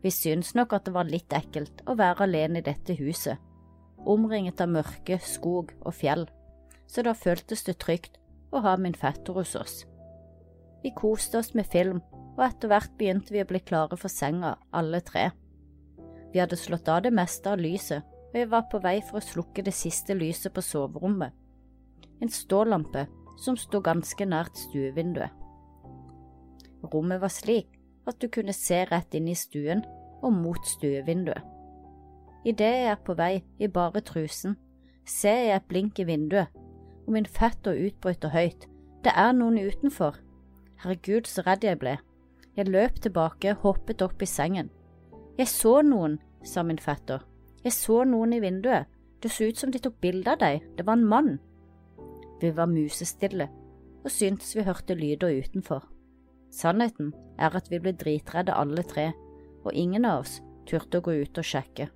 Vi 0.05 0.13
syntes 0.13 0.55
nok 0.55 0.77
at 0.77 0.87
det 0.87 0.95
var 0.95 1.09
litt 1.09 1.33
ekkelt 1.35 1.83
å 1.89 1.97
være 1.99 2.29
alene 2.29 2.61
i 2.61 2.67
dette 2.67 2.95
huset, 3.01 3.41
omringet 4.11 4.61
av 4.61 4.71
mørke, 4.73 5.19
skog 5.23 5.73
og 5.81 5.95
fjell, 5.97 6.27
så 6.87 7.05
da 7.07 7.15
føltes 7.17 7.65
det 7.67 7.79
trygt 7.83 8.19
å 8.55 8.63
ha 8.65 8.77
min 8.79 8.97
fetter 8.97 9.37
hos 9.37 9.55
oss. 9.59 9.77
Vi 10.85 10.93
koste 10.97 11.41
oss 11.41 11.55
med 11.57 11.69
film, 11.73 12.03
og 12.35 12.43
etter 12.49 12.71
hvert 12.71 12.93
begynte 12.99 13.33
vi 13.35 13.43
å 13.43 13.49
bli 13.49 13.61
klare 13.63 13.97
for 13.97 14.13
senga, 14.13 14.57
alle 14.75 15.01
tre. 15.07 15.31
Vi 16.33 16.43
hadde 16.43 16.59
slått 16.59 16.91
av 16.91 17.05
det 17.07 17.15
meste 17.15 17.53
av 17.53 17.63
lyset, 17.63 18.03
og 18.33 18.37
jeg 18.41 18.51
var 18.51 18.67
på 18.71 18.81
vei 18.83 18.99
for 19.07 19.21
å 19.21 19.25
slukke 19.25 19.63
det 19.63 19.75
siste 19.77 20.17
lyset 20.19 20.53
på 20.55 20.65
soverommet, 20.65 21.33
en 22.21 22.31
stålampe 22.31 23.07
som 23.41 23.57
sto 23.59 23.81
ganske 23.83 24.27
nært 24.27 24.59
stuevinduet. 24.67 25.31
Rommet 26.93 27.23
var 27.23 27.33
slik 27.33 27.79
at 28.09 28.21
du 28.21 28.29
kunne 28.29 28.53
se 28.53 28.83
rett 28.91 29.15
inn 29.17 29.31
i 29.31 29.39
stuen 29.39 29.83
og 30.21 30.35
mot 30.37 30.69
stuevinduet. 30.69 31.54
Idet 32.45 32.71
jeg 32.75 32.91
er 32.93 33.01
på 33.05 33.17
vei 33.17 33.43
i 33.59 33.69
bare 33.69 34.03
trusen, 34.05 34.57
ser 35.09 35.41
jeg 35.47 35.57
et 35.57 35.69
blink 35.69 35.99
i 35.99 36.07
vinduet, 36.09 36.53
og 37.07 37.13
min 37.17 37.27
fetter 37.27 37.77
utbryter 37.87 38.33
høyt. 38.33 38.69
Det 39.05 39.13
er 39.17 39.33
noen 39.37 39.59
utenfor. 39.61 40.21
Herregud, 40.83 41.29
så 41.29 41.45
redd 41.47 41.65
jeg 41.65 41.81
ble. 41.81 41.97
Jeg 42.57 42.69
løp 42.69 43.01
tilbake, 43.01 43.57
hoppet 43.65 44.05
opp 44.05 44.23
i 44.23 44.29
sengen. 44.29 44.71
Jeg 45.39 45.49
så 45.49 45.81
noen, 45.83 46.19
sa 46.45 46.63
min 46.63 46.79
fetter. 46.79 47.25
Jeg 47.65 47.73
så 47.73 48.05
noen 48.05 48.37
i 48.37 48.41
vinduet. 48.45 48.87
Det 49.23 49.33
så 49.33 49.49
ut 49.49 49.59
som 49.59 49.73
de 49.73 49.81
tok 49.81 49.97
bilde 50.05 50.31
av 50.31 50.41
deg. 50.41 50.65
Det 50.77 50.87
var 50.87 51.01
en 51.01 51.09
mann. 51.09 51.37
Vi 52.41 52.53
var 52.53 52.69
musestille 52.69 53.49
og 54.05 54.13
syntes 54.13 54.53
vi 54.57 54.63
hørte 54.63 54.95
lyder 54.95 55.41
utenfor. 55.41 55.89
Sannheten 56.53 57.13
er 57.39 57.57
at 57.57 57.71
vi 57.73 57.81
ble 57.83 57.95
dritredde 57.97 58.55
alle 58.55 58.85
tre, 58.87 59.11
og 59.65 59.73
ingen 59.73 60.05
av 60.05 60.23
oss 60.23 60.39
turte 60.69 61.01
å 61.01 61.05
gå 61.05 61.17
ut 61.25 61.41
og 61.41 61.49
sjekke. 61.49 61.89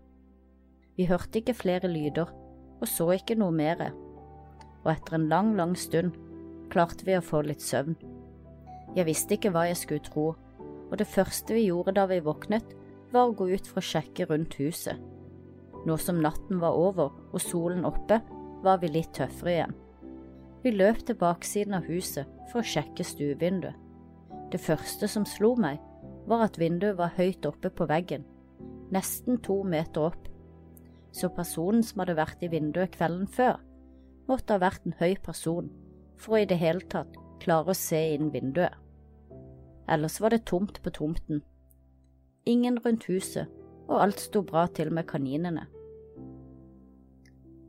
Vi 0.98 1.06
hørte 1.06 1.38
ikke 1.40 1.54
flere 1.54 1.88
lyder 1.88 2.28
og 2.80 2.88
så 2.90 3.08
ikke 3.14 3.36
noe 3.38 3.54
mere, 3.54 3.90
og 4.84 4.92
etter 4.92 5.16
en 5.18 5.28
lang, 5.30 5.54
lang 5.58 5.74
stund 5.78 6.14
klarte 6.72 7.06
vi 7.06 7.16
å 7.16 7.24
få 7.24 7.42
litt 7.46 7.62
søvn. 7.64 7.96
Jeg 8.96 9.06
visste 9.08 9.36
ikke 9.36 9.52
hva 9.54 9.66
jeg 9.68 9.78
skulle 9.80 10.04
tro, 10.04 10.26
og 10.88 10.94
det 11.00 11.08
første 11.10 11.56
vi 11.56 11.66
gjorde 11.68 11.96
da 11.98 12.06
vi 12.10 12.20
våknet, 12.24 12.74
var 13.12 13.28
å 13.28 13.36
gå 13.36 13.48
ut 13.54 13.68
for 13.68 13.80
å 13.80 13.88
sjekke 13.88 14.28
rundt 14.28 14.58
huset. 14.60 14.98
Nå 15.86 15.96
som 16.02 16.20
natten 16.22 16.60
var 16.60 16.76
over 16.76 17.14
og 17.32 17.40
solen 17.42 17.86
oppe, 17.88 18.20
var 18.64 18.80
vi 18.82 18.90
litt 18.92 19.14
tøffere 19.16 19.54
igjen. 19.54 19.76
Vi 20.64 20.72
løp 20.74 21.04
til 21.06 21.18
baksiden 21.18 21.76
av 21.78 21.86
huset 21.86 22.26
for 22.50 22.60
å 22.60 22.66
sjekke 22.66 23.06
stuevinduet. 23.06 23.76
Det 24.50 24.60
første 24.60 25.08
som 25.10 25.26
slo 25.28 25.54
meg, 25.60 25.78
var 26.28 26.46
at 26.48 26.58
vinduet 26.60 26.98
var 26.98 27.14
høyt 27.16 27.46
oppe 27.48 27.70
på 27.72 27.86
veggen, 27.88 28.24
nesten 28.92 29.38
to 29.44 29.62
meter 29.64 30.10
opp. 30.10 30.26
Så 31.12 31.30
personen 31.34 31.82
som 31.82 32.02
hadde 32.02 32.18
vært 32.18 32.42
i 32.44 32.50
vinduet 32.52 32.92
kvelden 32.94 33.28
før, 33.30 33.58
måtte 34.28 34.54
ha 34.54 34.62
vært 34.62 34.84
en 34.86 34.96
høy 35.00 35.16
person 35.24 35.70
for 36.20 36.36
å 36.36 36.42
i 36.42 36.48
det 36.48 36.58
hele 36.60 36.84
tatt 36.90 37.16
klare 37.42 37.72
å 37.72 37.78
se 37.78 38.00
inn 38.14 38.32
vinduet. 38.34 38.74
Ellers 39.88 40.18
var 40.20 40.34
det 40.34 40.44
tomt 40.50 40.82
på 40.84 40.92
tomten. 40.92 41.40
Ingen 42.44 42.76
rundt 42.84 43.06
huset, 43.08 43.48
og 43.88 44.02
alt 44.04 44.20
sto 44.20 44.42
bra 44.44 44.66
til 44.68 44.90
med 44.92 45.08
kaninene. 45.08 45.64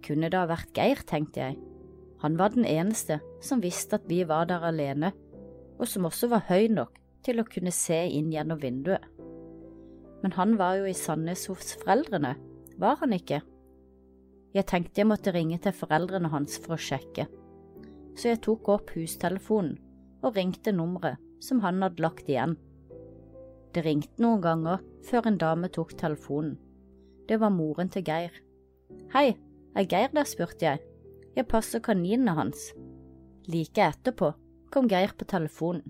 Kunne 0.04 0.28
det 0.32 0.40
ha 0.40 0.50
vært 0.50 0.74
Geir, 0.76 1.00
tenkte 1.08 1.46
jeg. 1.46 1.60
Han 2.20 2.36
var 2.40 2.52
den 2.52 2.68
eneste 2.68 3.22
som 3.46 3.64
visste 3.64 4.00
at 4.00 4.08
vi 4.10 4.26
var 4.28 4.50
der 4.50 4.66
alene, 4.68 5.14
og 5.80 5.88
som 5.88 6.08
også 6.10 6.28
var 6.34 6.48
høy 6.50 6.68
nok 6.74 6.98
til 7.24 7.40
å 7.40 7.48
kunne 7.48 7.72
se 7.76 8.02
inn 8.12 8.34
gjennom 8.34 8.60
vinduet. 8.60 9.04
Men 10.20 10.36
han 10.36 10.58
var 10.60 10.82
jo 10.82 10.90
i 10.90 10.98
Sandnes 10.98 11.46
hos 11.48 11.78
foreldrene, 11.80 12.34
var 12.80 13.02
han 13.04 13.14
ikke? 13.16 13.42
Jeg 14.56 14.66
tenkte 14.66 15.04
jeg 15.04 15.12
måtte 15.12 15.36
ringe 15.36 15.60
til 15.62 15.76
foreldrene 15.76 16.32
hans 16.34 16.58
for 16.64 16.76
å 16.78 16.82
sjekke 16.82 17.28
så 18.20 18.34
jeg 18.34 18.42
tok 18.44 18.68
opp 18.74 18.92
hustelefonen 18.98 19.78
og 20.26 20.36
ringte 20.36 20.74
nummeret 20.76 21.22
som 21.44 21.62
han 21.64 21.80
hadde 21.86 22.04
lagt 22.04 22.28
igjen. 22.28 22.58
Det 23.72 23.86
ringte 23.86 24.20
noen 24.24 24.42
ganger 24.44 24.82
før 25.08 25.30
en 25.30 25.38
dame 25.40 25.70
tok 25.72 25.94
telefonen. 26.00 26.58
Det 27.30 27.38
var 27.40 27.54
moren 27.54 27.92
til 27.94 28.04
Geir. 28.04 28.34
Hei, 29.14 29.38
er 29.78 29.88
Geir 29.88 30.12
der, 30.12 30.28
spurte 30.28 30.66
jeg. 30.66 30.82
Jeg 31.38 31.48
passer 31.48 31.84
kaninene 31.86 32.34
hans. 32.36 32.72
Like 33.48 33.86
etterpå 33.86 34.34
kom 34.74 34.90
Geir 34.92 35.14
på 35.16 35.28
telefonen, 35.30 35.86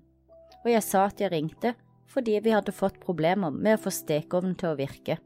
og 0.62 0.70
jeg 0.70 0.84
sa 0.86 1.08
at 1.10 1.24
jeg 1.24 1.34
ringte 1.34 1.74
fordi 2.10 2.40
vi 2.42 2.54
hadde 2.54 2.74
fått 2.74 3.02
problemer 3.02 3.54
med 3.54 3.78
å 3.78 3.82
få 3.84 3.94
stekeovnen 3.94 4.56
til 4.60 4.72
å 4.72 4.78
virke. 4.78 5.18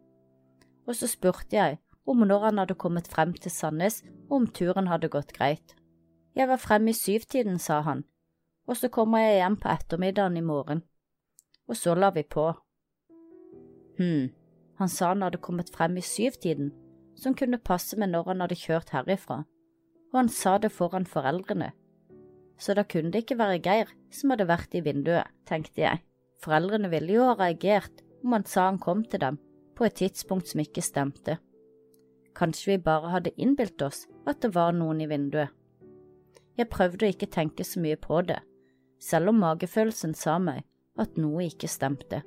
Og 0.87 0.95
så 0.95 1.07
spurte 1.07 1.55
jeg 1.55 1.79
om 2.05 2.25
når 2.27 2.49
han 2.49 2.59
hadde 2.61 2.79
kommet 2.79 3.07
frem 3.07 3.33
til 3.33 3.51
Sandnes 3.51 4.01
og 4.29 4.41
om 4.41 4.47
turen 4.47 4.89
hadde 4.91 5.11
gått 5.11 5.33
greit. 5.35 5.75
Jeg 6.35 6.49
var 6.49 6.59
fremme 6.59 6.91
i 6.91 6.97
syvtiden, 6.97 7.59
sa 7.59 7.81
han, 7.85 8.03
og 8.67 8.77
så 8.77 8.89
kommer 8.89 9.21
jeg 9.21 9.39
hjem 9.41 9.57
på 9.61 9.69
ettermiddagen 9.69 10.37
i 10.37 10.45
morgen. 10.45 10.81
Og 11.69 11.77
så 11.77 11.93
la 11.95 12.09
vi 12.11 12.23
på. 12.23 12.49
Hm, 13.99 14.33
han 14.81 14.89
sa 14.89 15.13
han 15.13 15.21
hadde 15.21 15.41
kommet 15.43 15.69
frem 15.71 15.97
i 15.97 16.03
syvtiden, 16.03 16.73
som 17.15 17.37
kunne 17.37 17.61
passe 17.61 17.97
med 17.99 18.11
når 18.11 18.33
han 18.33 18.43
hadde 18.43 18.57
kjørt 18.59 18.91
herifra, 18.95 19.43
og 20.11 20.19
han 20.19 20.29
sa 20.29 20.57
det 20.57 20.73
foran 20.73 21.05
foreldrene. 21.05 21.71
Så 22.57 22.73
da 22.73 22.83
kunne 22.83 23.13
det 23.13 23.23
ikke 23.23 23.37
være 23.37 23.61
Geir 23.61 23.93
som 24.11 24.33
hadde 24.33 24.49
vært 24.49 24.73
i 24.73 24.83
vinduet, 24.83 25.29
tenkte 25.47 25.85
jeg. 25.85 26.01
Foreldrene 26.43 26.89
ville 26.91 27.13
jo 27.13 27.29
ha 27.29 27.37
reagert 27.37 28.03
om 28.23 28.35
han 28.35 28.45
sa 28.49 28.67
han 28.67 28.81
kom 28.81 29.05
til 29.05 29.21
dem 29.21 29.39
et 29.87 29.97
tidspunkt 29.99 30.49
som 30.51 30.61
ikke 30.63 30.83
stemte. 30.85 31.37
Kanskje 32.33 32.73
vi 32.73 32.83
bare 32.85 33.11
hadde 33.13 33.35
innbilt 33.37 33.81
oss 33.85 34.07
at 34.25 34.41
det 34.41 34.53
var 34.55 34.73
noen 34.73 35.01
i 35.03 35.09
vinduet. 35.09 35.51
Jeg 36.57 36.69
prøvde 36.69 37.05
å 37.05 37.13
ikke 37.13 37.31
tenke 37.33 37.65
så 37.65 37.81
mye 37.81 37.97
på 37.97 38.21
det, 38.27 38.39
selv 39.01 39.31
om 39.31 39.41
magefølelsen 39.41 40.13
sa 40.17 40.37
meg 40.41 40.63
at 41.01 41.17
noe 41.17 41.47
ikke 41.47 41.69
stemte. 41.69 42.21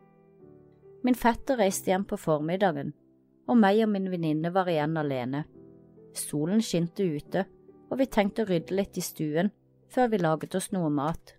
Min 1.06 1.14
fetter 1.14 1.60
reiste 1.60 1.92
hjem 1.92 2.06
på 2.08 2.18
formiddagen, 2.18 2.92
og 3.46 3.60
meg 3.62 3.78
og 3.84 3.92
min 3.92 4.08
venninne 4.10 4.50
var 4.54 4.66
igjen 4.70 4.96
alene. 4.98 5.44
Solen 6.16 6.62
skinte 6.64 7.06
ute, 7.06 7.44
og 7.90 8.00
vi 8.00 8.08
tenkte 8.10 8.42
å 8.42 8.48
rydde 8.48 8.74
litt 8.74 8.98
i 8.98 9.04
stuen 9.04 9.52
før 9.92 10.10
vi 10.10 10.18
laget 10.18 10.56
oss 10.58 10.72
noe 10.74 10.90
mat. 10.90 11.36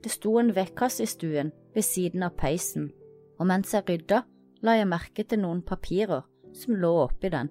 Det 0.00 0.12
sto 0.14 0.36
en 0.38 0.54
vekkasse 0.54 1.02
i 1.02 1.10
stuen 1.10 1.50
ved 1.74 1.84
siden 1.84 2.22
av 2.22 2.36
peisen, 2.38 2.92
og 3.40 3.50
mens 3.50 3.74
jeg 3.74 3.88
rydda, 3.88 4.22
la 4.66 4.76
jeg 4.76 4.88
merke 4.90 5.24
til 5.24 5.40
noen 5.42 5.62
papirer 5.66 6.26
som 6.56 6.76
lå 6.76 6.90
oppi 7.06 7.30
den. 7.32 7.48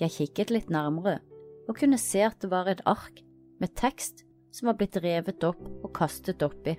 Jeg 0.00 0.12
kikket 0.16 0.52
litt 0.52 0.72
nærmere 0.72 1.20
og 1.68 1.78
kunne 1.78 2.00
se 2.00 2.24
at 2.26 2.40
det 2.42 2.50
var 2.52 2.68
et 2.68 2.82
ark 2.88 3.22
med 3.62 3.72
tekst 3.78 4.24
som 4.54 4.68
var 4.68 4.76
blitt 4.78 4.98
revet 5.02 5.44
opp 5.46 5.62
og 5.80 5.92
kastet 5.96 6.42
oppi. 6.44 6.76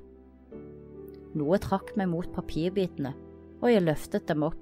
Noe 1.36 1.60
trakk 1.60 1.96
meg 2.00 2.08
mot 2.12 2.28
papirbitene, 2.32 3.12
og 3.60 3.72
jeg 3.72 3.84
løftet 3.84 4.28
dem 4.30 4.46
opp. 4.48 4.62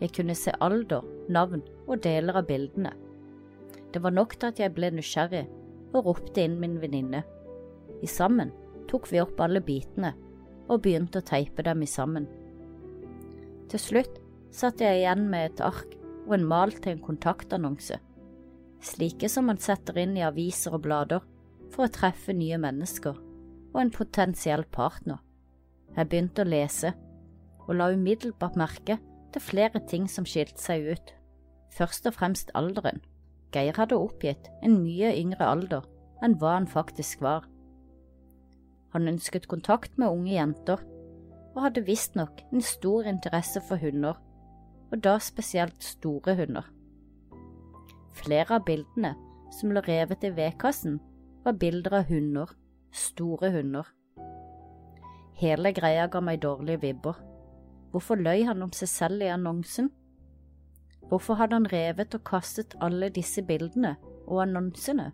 Jeg 0.00 0.12
kunne 0.16 0.36
se 0.36 0.52
alder, 0.60 1.04
navn 1.32 1.62
og 1.86 2.02
deler 2.04 2.40
av 2.40 2.48
bildene. 2.48 2.92
Det 3.92 4.02
var 4.02 4.14
nok 4.16 4.36
til 4.36 4.50
at 4.50 4.60
jeg 4.60 4.74
ble 4.76 4.90
nysgjerrig 4.92 5.46
og 5.94 6.10
ropte 6.10 6.44
inn 6.44 6.58
min 6.60 6.76
venninne. 6.82 7.22
I 8.00 8.08
sammen 8.08 8.52
tok 8.90 9.08
vi 9.12 9.22
opp 9.22 9.40
alle 9.40 9.62
bitene 9.64 10.12
og 10.70 10.82
begynte 10.84 11.20
å 11.20 11.26
teipe 11.26 11.64
dem 11.66 11.82
i 11.84 11.88
sammen. 11.90 12.28
Til 13.70 13.82
slutt 13.82 14.20
satt 14.54 14.82
jeg 14.82 15.02
igjen 15.02 15.28
med 15.30 15.52
et 15.52 15.64
ark 15.64 15.96
og 16.26 16.36
en 16.36 16.46
mal 16.46 16.74
til 16.74 16.96
en 16.96 17.04
kontaktannonse 17.04 18.00
slike 18.84 19.28
som 19.28 19.48
man 19.50 19.60
setter 19.60 19.98
inn 20.00 20.16
i 20.16 20.24
aviser 20.24 20.74
og 20.76 20.84
blader 20.86 21.24
for 21.70 21.86
å 21.86 21.92
treffe 21.92 22.34
nye 22.36 22.58
mennesker 22.60 23.16
og 23.70 23.78
en 23.82 23.92
potensiell 23.94 24.64
partner 24.72 25.20
Jeg 25.96 26.06
begynte 26.06 26.44
å 26.44 26.46
lese, 26.46 26.92
og 27.66 27.74
la 27.74 27.88
umiddelbart 27.90 28.56
merke 28.58 28.96
til 29.34 29.42
flere 29.42 29.80
ting 29.90 30.04
som 30.10 30.26
skilte 30.26 30.62
seg 30.62 30.86
ut. 30.86 31.08
Først 31.74 32.06
og 32.06 32.14
fremst 32.14 32.52
alderen. 32.54 33.00
Geir 33.50 33.74
hadde 33.74 33.98
oppgitt 33.98 34.46
en 34.62 34.76
mye 34.84 35.10
yngre 35.18 35.46
alder 35.46 35.88
enn 36.22 36.36
hva 36.38 36.52
han 36.60 36.68
faktisk 36.70 37.24
var. 37.26 37.48
Han 38.94 39.10
ønsket 39.10 39.50
kontakt 39.50 39.98
med 39.98 40.14
unge 40.14 40.36
jenter, 40.36 40.78
og 41.54 41.62
hadde 41.66 41.84
visstnok 41.86 42.42
en 42.52 42.62
stor 42.62 43.08
interesse 43.10 43.62
for 43.68 43.80
hunder, 43.82 44.18
og 44.90 45.02
da 45.04 45.18
spesielt 45.22 45.82
store 45.84 46.36
hunder. 46.38 46.66
Flere 48.20 48.58
av 48.58 48.66
bildene 48.66 49.14
som 49.54 49.72
lå 49.74 49.82
revet 49.86 50.24
i 50.26 50.32
vedkassen, 50.34 50.98
var 51.44 51.56
bilder 51.58 52.00
av 52.00 52.10
hunder, 52.10 52.50
store 52.92 53.50
hunder. 53.54 53.86
Hele 55.40 55.72
greia 55.72 56.06
ga 56.12 56.20
meg 56.20 56.42
dårlige 56.42 56.82
vibber. 56.82 57.16
Hvorfor 57.90 58.20
løy 58.20 58.44
han 58.46 58.62
om 58.62 58.72
seg 58.76 58.90
selv 58.92 59.24
i 59.24 59.30
annonsen? 59.32 59.88
Hvorfor 61.08 61.40
hadde 61.40 61.56
han 61.56 61.70
revet 61.72 62.14
og 62.14 62.26
kastet 62.28 62.76
alle 62.84 63.08
disse 63.10 63.42
bildene 63.42 63.96
og 64.28 64.44
annonsene? 64.44 65.10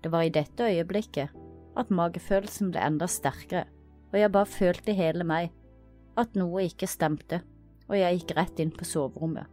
Det 0.00 0.12
var 0.12 0.24
i 0.24 0.32
dette 0.32 0.70
øyeblikket 0.70 1.34
at 1.76 1.90
magefølelsen 1.92 2.70
ble 2.72 2.84
enda 2.86 3.08
sterkere, 3.10 3.66
og 4.16 4.20
jeg 4.22 4.32
bare 4.32 4.48
følte 4.48 4.94
i 4.94 4.96
hele 4.96 5.24
meg 5.28 5.50
at 6.16 6.38
noe 6.40 6.62
ikke 6.64 6.88
stemte, 6.88 7.42
og 7.84 7.98
jeg 7.98 8.16
gikk 8.16 8.30
rett 8.38 8.60
inn 8.64 8.70
på 8.72 8.86
soverommet. 8.88 9.44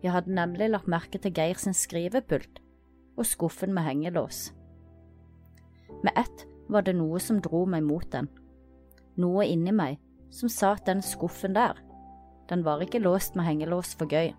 Jeg 0.00 0.14
hadde 0.14 0.32
nemlig 0.32 0.70
lagt 0.70 0.88
merke 0.88 1.20
til 1.20 1.34
Geir 1.36 1.58
sin 1.60 1.76
skrivepult 1.76 2.62
og 3.18 3.26
skuffen 3.28 3.74
med 3.76 3.84
hengelås. 3.84 4.54
Med 6.00 6.16
ett 6.16 6.46
var 6.72 6.86
det 6.86 6.94
noe 6.96 7.20
som 7.20 7.42
dro 7.44 7.66
meg 7.68 7.84
mot 7.84 8.06
den, 8.14 8.30
noe 9.20 9.44
inni 9.44 9.74
meg 9.76 9.98
som 10.32 10.48
sa 10.48 10.72
at 10.78 10.86
den 10.88 11.04
skuffen 11.04 11.52
der, 11.58 11.76
den 12.48 12.64
var 12.64 12.80
ikke 12.80 13.02
låst 13.04 13.36
med 13.36 13.44
hengelås 13.44 13.92
for 13.98 14.08
gøy. 14.08 14.32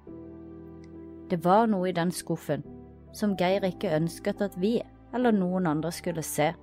Det 1.30 1.44
var 1.46 1.70
noe 1.70 1.92
i 1.92 1.94
den 1.94 2.10
skuffen 2.10 2.66
som 3.14 3.38
Geir 3.38 3.70
ikke 3.70 3.94
ønsket 4.00 4.42
at 4.42 4.58
vi 4.58 4.80
eller 5.14 5.36
noen 5.36 5.70
andre 5.70 5.94
skulle 5.94 6.26
se. 6.26 6.56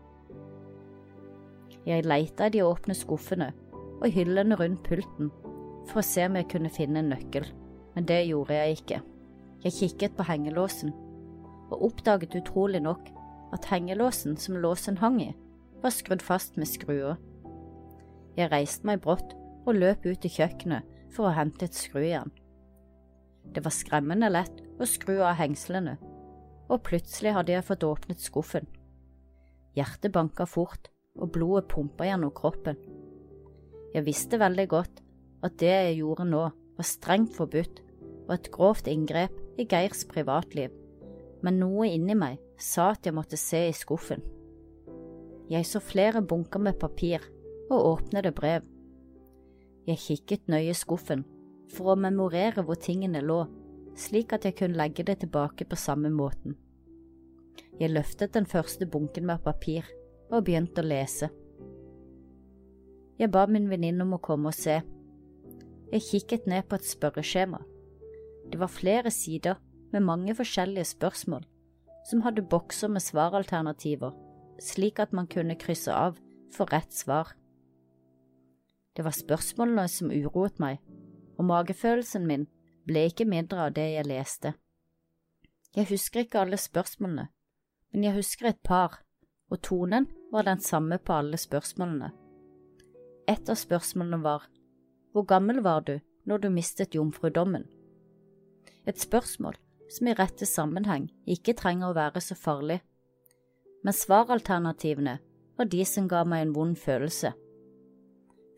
Jeg 1.87 2.03
leita 2.03 2.49
i 2.49 2.55
de 2.57 2.65
åpne 2.67 2.97
skuffene 2.99 3.53
og 4.01 4.09
hyllene 4.11 4.57
rundt 4.59 4.83
pulten 4.87 5.31
for 5.87 6.01
å 6.01 6.07
se 6.07 6.25
om 6.27 6.35
jeg 6.39 6.49
kunne 6.51 6.73
finne 6.73 6.99
en 6.99 7.13
nøkkel, 7.13 7.47
men 7.95 8.09
det 8.09 8.25
gjorde 8.27 8.57
jeg 8.59 8.81
ikke. 8.81 8.99
Jeg 9.63 9.77
kikket 9.77 10.17
på 10.19 10.27
hengelåsen 10.27 10.91
og 11.71 11.85
oppdaget 11.89 12.35
utrolig 12.41 12.81
nok 12.83 13.07
at 13.55 13.69
hengelåsen 13.71 14.35
som 14.39 14.59
låsen 14.59 14.99
hang 14.99 15.21
i, 15.23 15.31
var 15.83 15.95
skrudd 15.95 16.25
fast 16.25 16.59
med 16.59 16.67
skruer. 16.67 17.21
Jeg 18.37 18.51
reiste 18.51 18.87
meg 18.87 19.05
brått 19.05 19.37
og 19.67 19.79
løp 19.79 20.07
ut 20.07 20.27
i 20.27 20.33
kjøkkenet 20.33 20.87
for 21.15 21.29
å 21.29 21.37
hente 21.37 21.69
et 21.69 21.79
skrujern. 21.79 22.33
Det 23.47 23.63
var 23.63 23.75
skremmende 23.75 24.29
lett 24.33 24.59
å 24.83 24.89
skru 24.91 25.21
av 25.21 25.39
hengslene, 25.39 25.97
og 26.67 26.83
plutselig 26.87 27.37
hadde 27.37 27.55
jeg 27.55 27.67
fått 27.67 27.87
åpnet 27.87 28.23
skuffen. 28.23 28.67
Hjertet 29.79 30.13
banka 30.13 30.49
fort, 30.51 30.91
og 31.17 31.33
blodet 31.35 31.69
pumpa 31.73 32.07
gjennom 32.09 32.33
kroppen. 32.37 32.79
Jeg 33.95 34.07
visste 34.07 34.41
veldig 34.41 34.69
godt 34.69 35.03
at 35.47 35.59
det 35.61 35.73
jeg 35.73 35.99
gjorde 36.01 36.29
nå, 36.29 36.45
var 36.77 36.85
strengt 36.85 37.33
forbudt 37.37 37.81
og 38.27 38.33
et 38.35 38.51
grovt 38.53 38.89
inngrep 38.91 39.33
i 39.57 39.65
Geirs 39.69 40.05
privatliv, 40.11 40.73
men 41.41 41.61
noe 41.63 41.87
inni 41.89 42.17
meg 42.19 42.41
sa 42.61 42.91
at 42.93 43.07
jeg 43.07 43.17
måtte 43.17 43.39
se 43.41 43.63
i 43.69 43.77
skuffen. 43.77 44.21
Jeg 45.49 45.65
så 45.69 45.81
flere 45.81 46.25
bunker 46.27 46.61
med 46.61 46.79
papir 46.81 47.23
og 47.71 47.87
åpnede 47.95 48.35
brev. 48.35 48.67
Jeg 49.87 50.03
kikket 50.03 50.51
nøye 50.51 50.73
i 50.73 50.77
skuffen 50.77 51.23
for 51.73 51.93
å 51.93 52.01
memorere 52.01 52.65
hvor 52.67 52.79
tingene 52.83 53.23
lå, 53.23 53.45
slik 53.97 54.35
at 54.35 54.45
jeg 54.45 54.59
kunne 54.59 54.77
legge 54.77 55.07
det 55.07 55.21
tilbake 55.23 55.65
på 55.65 55.79
samme 55.79 56.11
måten. 56.13 56.57
Jeg 57.81 57.93
løftet 57.93 58.35
den 58.35 58.49
første 58.49 58.89
bunken 58.91 59.27
med 59.29 59.45
papir 59.45 59.87
og 60.31 60.45
begynte 60.45 60.83
å 60.83 60.87
lese. 60.87 61.31
Jeg 63.17 63.33
ba 63.33 63.47
min 63.49 63.71
venninne 63.71 64.05
om 64.05 64.17
å 64.17 64.23
komme 64.23 64.53
og 64.53 64.57
se. 64.57 64.81
Jeg 65.93 66.07
kikket 66.11 66.47
ned 66.51 66.67
på 66.69 66.77
et 66.77 66.87
spørreskjema. 66.89 67.63
Det 68.51 68.61
var 68.61 68.71
flere 68.71 69.11
sider 69.11 69.57
med 69.93 70.05
mange 70.05 70.35
forskjellige 70.37 70.93
spørsmål, 70.97 71.47
som 72.11 72.23
hadde 72.27 72.45
bokser 72.47 72.93
med 72.93 73.03
svaralternativer 73.03 74.15
slik 74.63 74.99
at 74.99 75.13
man 75.13 75.27
kunne 75.27 75.59
krysse 75.59 75.93
av 75.93 76.19
for 76.53 76.71
rett 76.73 76.93
svar. 76.93 77.35
Det 78.97 79.05
var 79.05 79.13
spørsmålene 79.13 79.89
som 79.93 80.13
uroet 80.13 80.59
meg, 80.63 80.79
og 81.37 81.49
magefølelsen 81.51 82.27
min 82.27 82.47
ble 82.89 83.07
ikke 83.11 83.29
mindre 83.29 83.67
av 83.67 83.75
det 83.77 83.89
jeg 83.93 84.09
leste. 84.09 84.55
Jeg 85.77 85.91
husker 85.91 86.25
ikke 86.25 86.41
alle 86.41 86.57
spørsmålene, 86.57 87.29
men 87.93 88.05
jeg 88.07 88.17
husker 88.17 88.49
et 88.49 88.63
par, 88.65 89.03
og 89.51 89.63
tonen 89.63 90.09
var 90.33 90.47
den 90.49 90.61
samme 90.61 90.99
på 90.99 91.13
alle 91.13 91.39
spørsmålene. 91.39 92.11
Et 93.29 93.49
av 93.49 93.59
spørsmålene 93.59 94.23
var 94.23 94.49
Hvor 95.13 95.25
gammel 95.25 95.63
var 95.63 95.81
du 95.81 95.99
når 96.25 96.39
du 96.39 96.51
mistet 96.51 96.95
jomfrudommen? 96.95 97.65
Et 98.87 98.99
spørsmål 98.99 99.57
som 99.91 100.07
i 100.07 100.15
rette 100.15 100.47
sammenheng 100.47 101.11
ikke 101.27 101.55
trenger 101.55 101.91
å 101.91 101.97
være 101.97 102.21
så 102.21 102.35
farlig 102.35 102.81
men 103.87 103.93
svaralternativene 103.93 105.19
var 105.57 105.69
de 105.71 105.85
som 105.87 106.09
ga 106.11 106.25
meg 106.27 106.43
en 106.43 106.53
vond 106.57 106.79
følelse. 106.79 107.31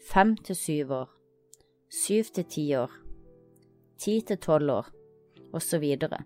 Fem 0.09 0.31
til 0.41 0.57
syv 0.57 0.93
år, 1.03 1.11
syv 1.93 2.31
til 2.33 2.47
ti 2.49 2.65
år, 2.79 2.95
ti 4.01 4.15
til 4.25 4.41
tolv 4.41 4.73
år, 4.73 4.89
og 5.53 5.61
så 5.61 5.83
videre. 5.83 6.23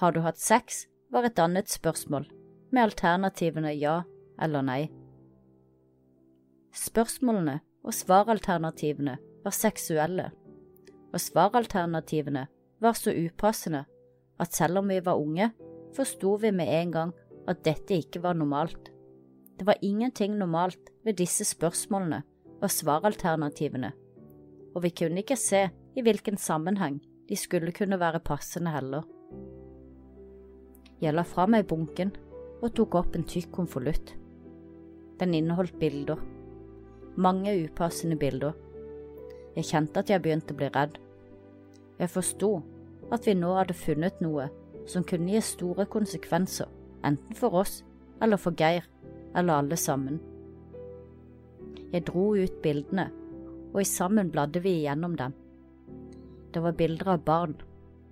Har 0.00 0.10
du 0.10 0.24
hatt 0.26 0.42
sex, 0.42 0.88
var 1.06 1.28
et 1.28 1.38
annet 1.38 1.70
spørsmål, 1.70 2.26
med 2.74 2.88
alternativene 2.88 3.72
ja 3.78 4.00
eller 4.42 4.64
nei. 4.66 4.82
Spørsmålene 6.74 7.60
og 7.84 7.94
svaralternativene 7.94 9.18
var 9.44 9.54
seksuelle, 9.54 10.30
og 11.14 11.22
svaralternativene 11.22 12.48
var 12.82 12.96
så 12.98 13.14
upassende 13.14 13.84
at 14.42 14.56
selv 14.56 14.80
om 14.82 14.90
vi 14.90 14.98
var 15.04 15.20
unge, 15.20 15.52
forsto 15.94 16.34
vi 16.42 16.50
med 16.50 16.72
en 16.80 16.92
gang 16.96 17.14
at 17.48 17.62
dette 17.64 17.94
ikke 17.94 18.22
var 18.24 18.34
normalt. 18.34 18.90
Det 19.54 19.66
var 19.68 19.78
ingenting 19.82 20.34
normalt 20.38 20.90
ved 21.04 21.20
disse 21.20 21.46
spørsmålene 21.46 22.24
og 22.58 22.70
svaralternativene, 22.70 23.92
og 24.74 24.82
vi 24.82 24.90
kunne 24.90 25.22
ikke 25.22 25.38
se 25.38 25.68
i 25.94 26.02
hvilken 26.02 26.40
sammenheng 26.40 26.98
de 27.28 27.36
skulle 27.38 27.72
kunne 27.72 28.00
være 28.00 28.20
passende 28.20 28.72
heller. 28.74 29.04
Jeg 31.00 31.14
la 31.14 31.22
fra 31.26 31.46
meg 31.50 31.68
bunken 31.68 32.14
og 32.64 32.72
tok 32.72 32.94
opp 32.96 33.16
en 33.16 33.26
tykk 33.28 33.50
konvolutt. 33.52 34.14
Den 35.20 35.34
inneholdt 35.36 35.76
bilder, 35.78 36.20
mange 37.16 37.52
upassende 37.66 38.16
bilder. 38.16 38.54
Jeg 39.54 39.68
kjente 39.68 40.00
at 40.00 40.10
jeg 40.10 40.22
begynte 40.24 40.54
å 40.54 40.58
bli 40.58 40.70
redd. 40.72 40.96
Jeg 42.00 42.10
forsto 42.10 42.54
at 43.12 43.28
vi 43.28 43.34
nå 43.36 43.52
hadde 43.54 43.76
funnet 43.76 44.22
noe 44.24 44.48
som 44.90 45.04
kunne 45.06 45.36
gi 45.36 45.42
store 45.44 45.86
konsekvenser 45.92 46.70
enten 47.04 47.36
for 47.36 47.60
oss 47.60 47.82
eller 48.24 48.40
for 48.40 48.56
Geir, 48.56 48.86
eller 49.36 49.60
alle 49.60 49.76
sammen. 49.76 50.20
Jeg 51.92 52.06
dro 52.08 52.32
ut 52.34 52.62
bildene, 52.62 53.10
og 53.74 53.82
i 53.82 53.86
sammen 53.86 54.30
bladde 54.32 54.62
vi 54.64 54.78
igjennom 54.80 55.18
dem. 55.18 55.34
Det 56.54 56.62
var 56.62 56.78
bilder 56.78 57.12
av 57.16 57.24
barn, 57.26 57.54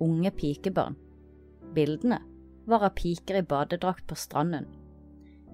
unge 0.02 0.30
pikebarn. 0.36 0.98
Bildene 1.72 2.18
var 2.66 2.84
av 2.86 2.94
piker 2.98 3.40
i 3.40 3.42
badedrakt 3.42 4.06
på 4.06 4.14
stranden. 4.18 4.66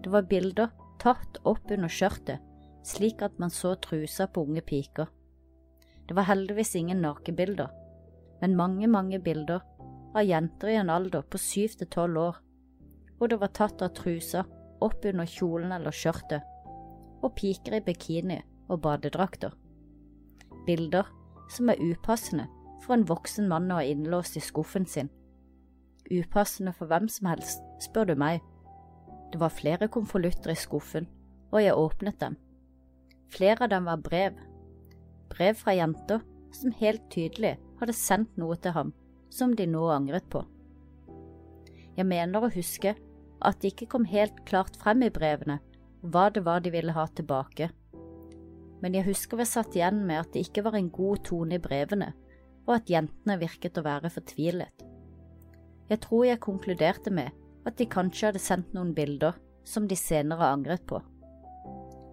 Det 0.02 0.10
var 0.10 0.28
bilder 0.30 0.70
tatt 1.02 1.40
opp 1.46 1.70
under 1.70 1.88
skjørtet, 1.88 2.42
slik 2.86 3.22
at 3.22 3.38
man 3.38 3.50
så 3.50 3.74
trusa 3.74 4.26
på 4.26 4.44
unge 4.46 4.62
piker. 4.66 5.08
Det 6.08 6.16
var 6.16 6.28
heldigvis 6.28 6.74
ingen 6.76 7.02
nakenbilder, 7.04 7.70
men 8.40 8.56
mange, 8.56 8.86
mange 8.88 9.18
bilder 9.20 9.64
av 10.14 10.24
jenter 10.24 10.72
i 10.72 10.78
en 10.80 10.90
alder 10.90 11.22
på 11.22 11.40
syv 11.40 11.78
til 11.78 11.90
tolv 11.92 12.22
år 12.22 12.44
hvor 13.18 13.30
det 13.30 13.40
var 13.42 13.50
tatt 13.50 13.82
av 13.82 13.90
trusa 13.98 14.44
opp 14.84 15.04
under 15.10 15.26
kjolen 15.26 15.72
eller 15.74 15.94
skjørtet, 15.94 16.44
og 17.18 17.34
piker 17.34 17.74
i 17.78 17.82
bikini 17.82 18.38
og 18.70 18.78
badedrakter. 18.84 19.56
Bilder 20.68 21.08
som 21.50 21.72
er 21.72 21.82
upassende 21.82 22.46
for 22.84 22.94
en 22.94 23.06
voksen 23.08 23.48
mann 23.50 23.72
å 23.72 23.80
ha 23.80 23.86
innlåst 23.86 24.38
i 24.38 24.44
skuffen 24.44 24.86
sin. 24.86 25.10
Upassende 26.08 26.72
for 26.72 26.88
hvem 26.88 27.08
som 27.12 27.28
helst, 27.28 27.64
spør 27.84 28.10
du 28.10 28.14
meg. 28.18 28.40
Det 29.32 29.40
var 29.40 29.52
flere 29.52 29.90
konvolutter 29.92 30.54
i 30.54 30.56
skuffen, 30.56 31.08
og 31.52 31.62
jeg 31.62 31.76
åpnet 31.76 32.20
dem. 32.20 32.38
Flere 33.28 33.66
av 33.66 33.72
dem 33.74 33.88
var 33.88 34.00
brev. 34.00 34.38
Brev 35.28 35.58
fra 35.60 35.74
jenter 35.76 36.22
som 36.56 36.72
helt 36.80 37.04
tydelig 37.12 37.58
hadde 37.80 37.96
sendt 37.96 38.38
noe 38.40 38.56
til 38.56 38.72
ham 38.72 38.94
som 39.30 39.52
de 39.56 39.66
nå 39.68 39.84
angret 39.92 40.24
på. 40.32 40.42
Jeg 41.98 42.06
mener 42.08 42.44
å 42.44 42.52
huske 42.54 42.94
at 43.38 43.60
det 43.60 43.74
ikke 43.74 43.90
kom 43.92 44.06
helt 44.08 44.44
klart 44.48 44.78
frem 44.80 45.04
i 45.04 45.12
brevene 45.14 45.58
hva 46.00 46.28
det 46.30 46.44
var 46.46 46.62
de 46.62 46.72
ville 46.72 46.94
ha 46.94 47.06
tilbake. 47.06 47.70
men 48.80 48.94
jeg 48.94 49.08
husker 49.08 49.36
vi 49.40 49.44
satt 49.44 49.74
igjen 49.74 50.04
med 50.06 50.20
at 50.20 50.28
det 50.32 50.44
ikke 50.46 50.62
var 50.62 50.76
en 50.78 50.90
god 50.94 51.24
tone 51.26 51.56
i 51.56 51.58
brevene, 51.58 52.12
og 52.68 52.76
at 52.76 52.90
jentene 52.92 53.34
virket 53.40 53.78
å 53.80 53.82
være 53.82 54.10
fortvilet. 54.14 54.84
Jeg 55.88 56.02
tror 56.04 56.24
jeg 56.28 56.40
konkluderte 56.44 57.10
med 57.10 57.32
at 57.66 57.78
de 57.78 57.86
kanskje 57.88 58.28
hadde 58.28 58.42
sendt 58.42 58.74
noen 58.76 58.94
bilder 58.96 59.36
som 59.68 59.86
de 59.88 59.96
senere 59.96 60.50
angret 60.52 60.84
på. 60.88 61.00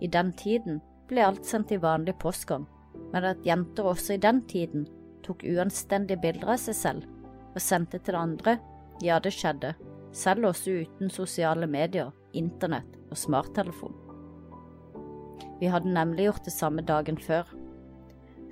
I 0.04 0.08
den 0.12 0.32
tiden 0.40 0.82
ble 1.10 1.24
alt 1.24 1.46
sendt 1.48 1.72
i 1.72 1.80
vanlig 1.82 2.16
postgang, 2.20 2.66
men 3.12 3.28
at 3.28 3.44
jenter 3.48 3.88
også 3.92 4.16
i 4.16 4.22
den 4.22 4.42
tiden 4.48 4.88
tok 5.26 5.44
uanstendige 5.48 6.20
bilder 6.22 6.56
av 6.56 6.62
seg 6.62 6.78
selv 6.80 7.12
og 7.56 7.62
sendte 7.64 8.00
til 8.04 8.18
andre, 8.20 8.58
ja, 9.04 9.20
det 9.20 9.32
skjedde, 9.36 9.74
selv 10.16 10.50
også 10.52 10.82
uten 10.84 11.12
sosiale 11.12 11.68
medier, 11.68 12.12
internett 12.36 12.98
og 13.12 13.20
smarttelefon. 13.20 13.96
Vi 15.60 15.72
hadde 15.72 15.92
nemlig 15.92 16.28
gjort 16.28 16.48
det 16.48 16.54
samme 16.56 16.84
dagen 16.84 17.18
før. 17.20 17.48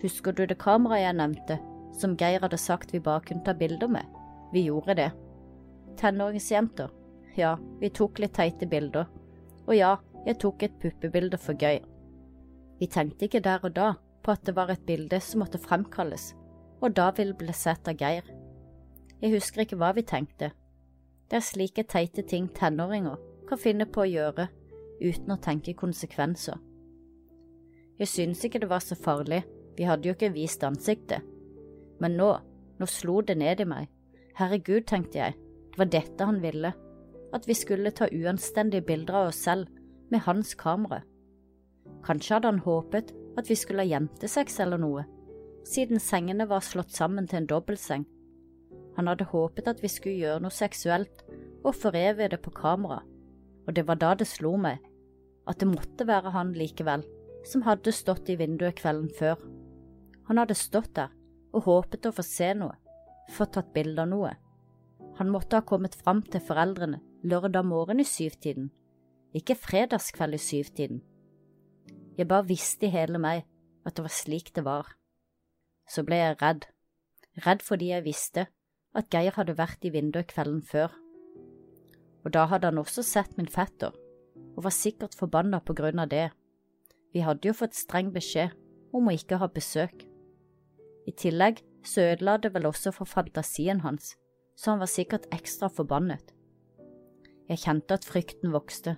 Husker 0.02 0.36
du 0.36 0.46
det 0.48 0.60
kameraet 0.60 1.04
jeg 1.04 1.20
nevnte, 1.20 1.60
som 2.00 2.16
Geir 2.20 2.44
hadde 2.44 2.60
sagt 2.60 2.96
vi 2.96 3.04
bare 3.04 3.24
kunne 3.28 3.44
ta 3.44 3.56
bilder 3.56 3.92
med? 3.92 4.08
Vi 4.54 4.68
gjorde 4.68 4.94
det. 5.00 5.12
Tenåringsjenter. 5.98 6.89
Ja, 7.36 7.58
vi 7.80 7.89
tok 7.89 8.20
litt 8.22 8.36
teite 8.38 8.68
bilder. 8.70 9.08
Og 9.66 9.76
ja, 9.76 9.96
jeg 10.28 10.38
tok 10.39 10.63
et 10.63 10.80
puppebilde 10.82 11.39
for 11.42 11.58
gøy. 11.58 11.82
Vi 12.80 12.88
tenkte 12.88 13.26
ikke 13.26 13.42
der 13.44 13.63
og 13.63 13.74
da 13.76 13.94
på 14.24 14.32
at 14.32 14.46
det 14.46 14.56
var 14.56 14.72
et 14.72 14.86
bilde 14.86 15.20
som 15.20 15.42
måtte 15.44 15.60
fremkalles, 15.60 16.32
og 16.82 16.96
da 16.96 17.10
ville 17.18 17.36
bli 17.36 17.54
sett 17.56 17.88
av 17.89 17.98
Geir. 18.00 18.28
Jeg 19.22 19.34
husker 19.36 19.63
ikke 19.63 19.80
hva 19.80 19.92
vi 19.98 20.04
tenkte. 20.08 20.52
Det 21.30 21.39
er 21.39 21.46
slike 21.48 21.86
teite 21.89 22.24
ting 22.28 22.50
tenåringer 22.56 23.18
kan 23.50 23.60
finne 23.60 23.88
på 23.89 24.04
å 24.04 24.10
gjøre 24.10 24.48
uten 25.02 25.34
å 25.34 25.39
tenke 25.42 25.76
konsekvenser. 25.78 26.60
Jeg 28.00 28.10
syntes 28.10 28.46
ikke 28.46 28.63
det 28.63 28.70
var 28.72 28.84
så 28.84 28.98
farlig, 29.00 29.44
vi 29.78 29.88
hadde 29.88 30.10
jo 30.10 30.16
ikke 30.16 30.34
vist 30.34 30.63
ansiktet. 30.66 31.24
Men 32.02 32.18
nå, 32.20 32.30
nå 32.80 32.89
slo 32.89 33.22
det 33.22 33.38
ned 33.39 33.62
i 33.63 33.68
meg. 33.70 33.92
Herregud, 34.38 34.88
tenkte 34.89 35.19
jeg, 35.19 35.36
det 35.74 35.80
var 35.80 35.89
dette 35.93 36.26
han 36.26 36.41
ville, 36.41 36.74
at 37.34 37.48
vi 37.50 37.56
skulle 37.58 37.93
ta 37.93 38.08
uanstendige 38.10 38.86
bilder 38.86 39.19
av 39.19 39.32
oss 39.32 39.41
selv 39.46 39.69
med 40.13 40.26
hans 40.26 40.54
kamera. 40.58 41.02
Kanskje 42.06 42.38
hadde 42.38 42.52
han 42.52 42.63
håpet 42.65 43.13
at 43.38 43.50
vi 43.50 43.58
skulle 43.58 43.86
ha 43.86 43.89
jentesex 43.89 44.60
eller 44.63 44.82
noe, 44.82 45.06
siden 45.67 46.02
sengene 46.02 46.48
var 46.50 46.65
slått 46.65 46.93
sammen 46.93 47.28
til 47.30 47.41
en 47.41 47.50
dobbeltseng. 47.50 48.06
Han 48.98 49.10
hadde 49.10 49.30
håpet 49.32 49.69
at 49.69 49.82
vi 49.82 49.89
skulle 49.89 50.22
gjøre 50.22 50.43
noe 50.43 50.54
seksuelt 50.54 51.24
og 51.63 51.76
forevige 51.78 52.34
det 52.36 52.41
på 52.43 52.54
kamera, 52.54 53.02
og 53.65 53.74
det 53.74 53.88
var 53.88 54.02
da 54.02 54.13
det 54.19 54.28
slo 54.30 54.56
meg, 54.60 54.82
at 55.50 55.60
det 55.60 55.69
måtte 55.69 56.08
være 56.08 56.34
han 56.36 56.54
likevel 56.58 57.06
som 57.48 57.65
hadde 57.67 57.91
stått 57.96 58.30
i 58.32 58.38
vinduet 58.39 58.78
kvelden 58.80 59.10
før. 59.17 59.39
Han 60.30 60.39
hadde 60.39 60.58
stått 60.58 60.93
der 60.96 61.12
og 61.54 61.67
håpet 61.67 62.08
å 62.08 62.13
få 62.15 62.26
se 62.26 62.54
noe, 62.58 62.76
få 63.34 63.48
tatt 63.50 63.74
bilde 63.76 64.04
av 64.04 64.10
noe. 64.12 64.34
Han 65.19 65.30
måtte 65.34 65.60
ha 65.60 65.65
kommet 65.65 65.96
fram 65.96 66.24
til 66.26 66.41
foreldrene 66.41 67.02
lørdag 67.24 67.65
morgen 67.65 68.02
i 68.02 68.08
syvtiden, 68.08 68.69
ikke 69.34 69.56
fredagskveld 69.58 70.38
i 70.38 70.41
syvtiden. 70.41 71.02
Jeg 72.17 72.28
bare 72.30 72.48
visste 72.48 72.88
i 72.88 72.93
hele 72.93 73.22
meg 73.22 73.46
at 73.86 73.96
det 73.98 74.06
var 74.06 74.13
slik 74.13 74.52
det 74.56 74.65
var. 74.65 74.89
Så 75.89 76.04
ble 76.06 76.19
jeg 76.19 76.38
redd, 76.41 76.67
redd 77.46 77.63
fordi 77.65 77.89
jeg 77.91 78.06
visste 78.06 78.48
at 78.93 79.10
Geir 79.13 79.34
hadde 79.38 79.58
vært 79.58 79.86
i 79.86 79.91
vinduet 79.93 80.30
kvelden 80.30 80.62
før. 80.62 80.93
Og 82.24 82.34
da 82.36 82.46
hadde 82.52 82.69
han 82.69 82.80
også 82.80 83.04
sett 83.04 83.38
min 83.38 83.50
fetter, 83.50 83.91
og 84.56 84.63
var 84.67 84.76
sikkert 84.76 85.17
forbanna 85.17 85.60
på 85.65 85.76
grunn 85.78 86.00
av 86.00 86.12
det. 86.13 86.30
Vi 87.13 87.26
hadde 87.26 87.50
jo 87.50 87.58
fått 87.58 87.76
streng 87.78 88.13
beskjed 88.13 88.54
om 88.93 89.10
å 89.10 89.15
ikke 89.15 89.41
ha 89.41 89.50
besøk. 89.52 90.06
I 91.10 91.12
tillegg 91.12 91.63
så 91.84 92.13
ødela 92.13 92.38
det 92.38 92.54
vel 92.54 92.67
også 92.69 92.93
for 92.96 93.10
fantasien 93.10 93.82
hans, 93.84 94.15
så 94.56 94.72
han 94.72 94.84
var 94.84 94.91
sikkert 94.91 95.28
ekstra 95.36 95.67
forbannet. 95.67 96.34
Jeg 97.50 97.60
kjente 97.65 97.98
at 97.98 98.06
frykten 98.08 98.54
vokste. 98.54 98.96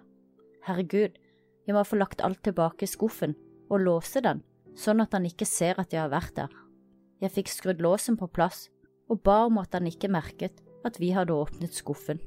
Herregud, 0.68 1.18
jeg 1.66 1.76
må 1.76 1.84
få 1.84 1.98
lagt 1.98 2.22
alt 2.22 2.44
tilbake 2.46 2.86
i 2.86 2.90
skuffen 2.90 3.34
og 3.70 3.82
låse 3.82 4.22
den, 4.22 4.44
sånn 4.78 5.02
at 5.02 5.16
han 5.18 5.26
ikke 5.26 5.48
ser 5.50 5.80
at 5.82 5.94
jeg 5.94 6.04
har 6.04 6.14
vært 6.14 6.36
der. 6.38 6.54
Jeg 7.22 7.34
fikk 7.34 7.50
skrudd 7.50 7.82
låsen 7.82 8.20
på 8.20 8.30
plass 8.30 8.68
og 9.10 9.22
ba 9.26 9.46
om 9.48 9.58
at 9.62 9.74
han 9.74 9.88
ikke 9.90 10.12
merket 10.12 10.62
at 10.86 11.00
vi 11.02 11.12
hadde 11.16 11.34
åpnet 11.34 11.74
skuffen. 11.74 12.22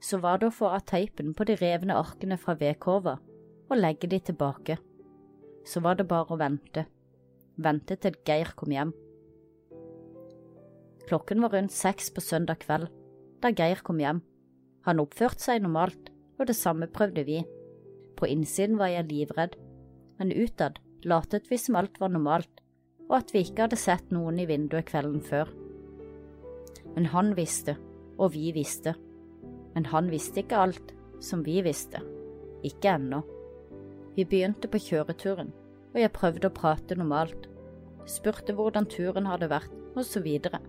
Så 0.00 0.20
var 0.20 0.40
det 0.40 0.50
å 0.50 0.54
få 0.54 0.70
av 0.72 0.84
teipen 0.88 1.32
på 1.36 1.46
de 1.48 1.56
revne 1.60 1.96
arkene 1.96 2.36
fra 2.40 2.56
vedkova 2.60 3.18
og 3.70 3.78
legge 3.78 4.08
de 4.08 4.20
tilbake. 4.20 4.76
Så 5.64 5.80
var 5.84 5.96
det 5.96 6.08
bare 6.08 6.34
å 6.34 6.40
vente. 6.40 6.84
Vente 7.56 7.96
til 8.02 8.16
Geir 8.26 8.50
kom 8.58 8.72
hjem. 8.74 8.92
Klokken 11.06 11.42
var 11.44 11.52
rundt 11.54 11.74
seks 11.74 12.10
på 12.14 12.22
søndag 12.24 12.62
kveld 12.64 12.88
da 13.44 13.50
Geir 13.52 13.82
kom 13.84 13.98
hjem. 14.00 14.22
Han 14.88 15.02
oppførte 15.02 15.44
seg 15.44 15.60
normalt, 15.60 16.08
og 16.40 16.48
det 16.48 16.56
samme 16.56 16.88
prøvde 16.88 17.26
vi. 17.28 17.42
På 18.16 18.28
innsiden 18.30 18.78
var 18.80 18.88
jeg 18.88 19.10
livredd, 19.10 19.58
men 20.18 20.32
utad 20.32 20.80
latet 21.04 21.50
vi 21.50 21.58
som 21.60 21.76
alt 21.76 22.00
var 22.00 22.12
normalt, 22.14 22.62
og 23.10 23.18
at 23.20 23.34
vi 23.34 23.42
ikke 23.44 23.66
hadde 23.66 23.80
sett 23.80 24.14
noen 24.14 24.40
i 24.40 24.46
vinduet 24.48 24.88
kvelden 24.88 25.20
før. 25.24 25.50
Men 26.94 27.10
han 27.12 27.34
visste, 27.36 27.76
og 28.16 28.32
vi 28.32 28.48
visste. 28.56 28.94
Men 29.74 29.90
han 29.92 30.08
visste 30.08 30.40
ikke 30.40 30.62
alt 30.64 30.94
som 31.20 31.44
vi 31.44 31.58
visste. 31.66 32.00
Ikke 32.64 32.94
ennå. 32.96 33.20
Vi 34.16 34.24
begynte 34.24 34.70
på 34.70 34.80
kjøreturen, 34.80 35.50
og 35.94 36.00
jeg 36.02 36.12
prøvde 36.14 36.50
å 36.50 36.54
prate 36.54 36.96
normalt. 36.98 37.46
Spurte 38.10 38.54
hvordan 38.56 38.88
turen 38.90 39.28
hadde 39.30 39.48
vært, 39.52 39.72
og 39.94 40.04
så 40.04 40.20
videre. 40.24 40.60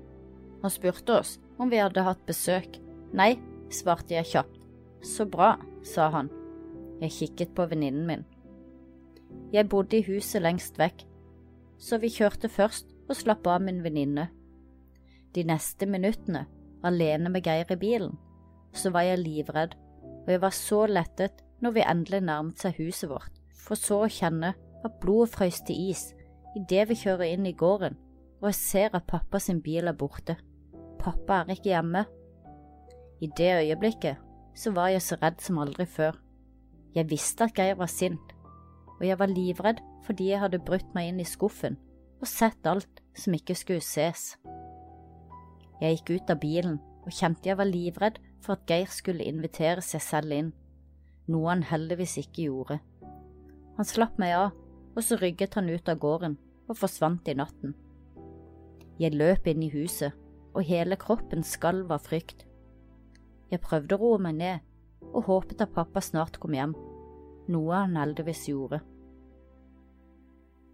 Han 0.61 0.71
spurte 0.71 1.19
oss 1.19 1.35
om 1.57 1.71
vi 1.71 1.81
hadde 1.81 2.05
hatt 2.05 2.21
besøk. 2.29 2.77
Nei, 3.13 3.35
svarte 3.73 4.15
jeg 4.15 4.29
kjapt. 4.31 4.61
Så 5.05 5.25
bra, 5.29 5.55
sa 5.85 6.09
han. 6.13 6.29
Jeg 7.01 7.15
kikket 7.17 7.55
på 7.57 7.65
venninnen 7.69 8.05
min. 8.07 8.25
Jeg 9.53 9.69
bodde 9.69 9.99
i 9.99 10.05
huset 10.05 10.41
lengst 10.45 10.77
vekk, 10.79 11.03
så 11.81 11.99
vi 11.99 12.13
kjørte 12.13 12.49
først 12.49 12.93
og 13.09 13.17
slapp 13.19 13.47
av 13.51 13.65
min 13.65 13.81
venninne. 13.83 14.29
De 15.35 15.43
neste 15.43 15.89
minuttene, 15.89 16.45
alene 16.85 17.31
med 17.33 17.45
Geir 17.45 17.73
i 17.73 17.79
bilen, 17.79 18.15
så 18.73 18.93
var 18.95 19.05
jeg 19.09 19.23
livredd, 19.25 19.75
og 20.25 20.29
jeg 20.31 20.41
var 20.41 20.55
så 20.55 20.85
lettet 20.87 21.43
når 21.61 21.75
vi 21.75 21.89
endelig 21.89 22.21
nærmet 22.25 22.61
seg 22.61 22.79
huset 22.79 23.11
vårt 23.11 23.41
for 23.65 23.79
så 23.79 24.03
å 24.05 24.11
kjenne 24.11 24.53
at 24.85 24.99
blodet 25.01 25.33
frøs 25.33 25.61
til 25.65 25.89
is 25.89 26.11
idet 26.55 26.87
vi 26.89 26.97
kjører 26.99 27.33
inn 27.33 27.47
i 27.49 27.55
gården, 27.57 27.97
og 28.41 28.51
jeg 28.51 28.59
ser 28.59 28.95
at 28.95 29.07
pappa 29.09 29.39
sin 29.43 29.61
bil 29.61 29.89
er 29.89 29.97
borte. 29.97 30.37
Pappa 31.01 31.41
er 31.41 31.55
ikke 31.55 31.73
hjemme. 31.73 32.05
I 33.21 33.27
det 33.37 33.51
øyeblikket 33.59 34.21
så 34.55 34.71
var 34.71 34.93
jeg 34.93 35.03
så 35.03 35.17
redd 35.21 35.41
som 35.43 35.59
aldri 35.59 35.85
før. 35.85 36.15
Jeg 36.95 37.09
visste 37.09 37.43
at 37.43 37.55
Geir 37.57 37.75
var 37.75 37.91
sint, 37.91 38.35
og 38.99 39.03
jeg 39.07 39.19
var 39.19 39.31
livredd 39.31 39.81
fordi 40.05 40.29
jeg 40.29 40.39
hadde 40.39 40.61
brutt 40.63 40.87
meg 40.95 41.09
inn 41.09 41.19
i 41.19 41.27
skuffen 41.27 41.79
og 42.21 42.29
sett 42.29 42.67
alt 42.69 43.01
som 43.17 43.35
ikke 43.35 43.55
skulle 43.57 43.83
ses. 43.83 44.35
Jeg 45.81 45.97
gikk 45.97 46.13
ut 46.15 46.31
av 46.31 46.39
bilen 46.39 46.77
og 47.03 47.13
kjente 47.13 47.49
jeg 47.49 47.59
var 47.59 47.69
livredd 47.69 48.21
for 48.45 48.55
at 48.55 48.67
Geir 48.69 48.91
skulle 48.93 49.25
invitere 49.27 49.83
seg 49.83 50.03
selv 50.03 50.35
inn, 50.35 50.51
noe 51.27 51.49
han 51.51 51.65
heldigvis 51.65 52.19
ikke 52.21 52.47
gjorde. 52.47 52.79
Han 53.75 53.87
slapp 53.87 54.15
meg 54.21 54.35
av, 54.37 54.53
og 54.95 55.03
så 55.03 55.17
rygget 55.19 55.57
han 55.59 55.69
ut 55.69 55.89
av 55.91 55.99
gården 55.99 56.37
og 56.69 56.79
forsvant 56.79 57.27
i 57.29 57.35
natten. 57.37 57.75
Jeg 58.99 59.15
løp 59.15 59.47
inn 59.51 59.63
i 59.65 59.71
huset, 59.73 60.15
og 60.55 60.63
hele 60.63 60.95
kroppen 60.95 61.43
skalv 61.43 61.91
av 61.91 62.05
frykt. 62.07 62.45
Jeg 63.51 63.59
prøvde 63.63 63.97
å 63.97 64.01
roe 64.01 64.21
meg 64.23 64.37
ned 64.39 65.11
og 65.11 65.27
håpet 65.27 65.61
at 65.65 65.73
pappa 65.75 66.01
snart 66.01 66.39
kom 66.39 66.55
hjem, 66.55 66.73
noe 67.51 67.81
han 67.83 67.99
heldigvis 67.99 68.47
gjorde. 68.49 68.79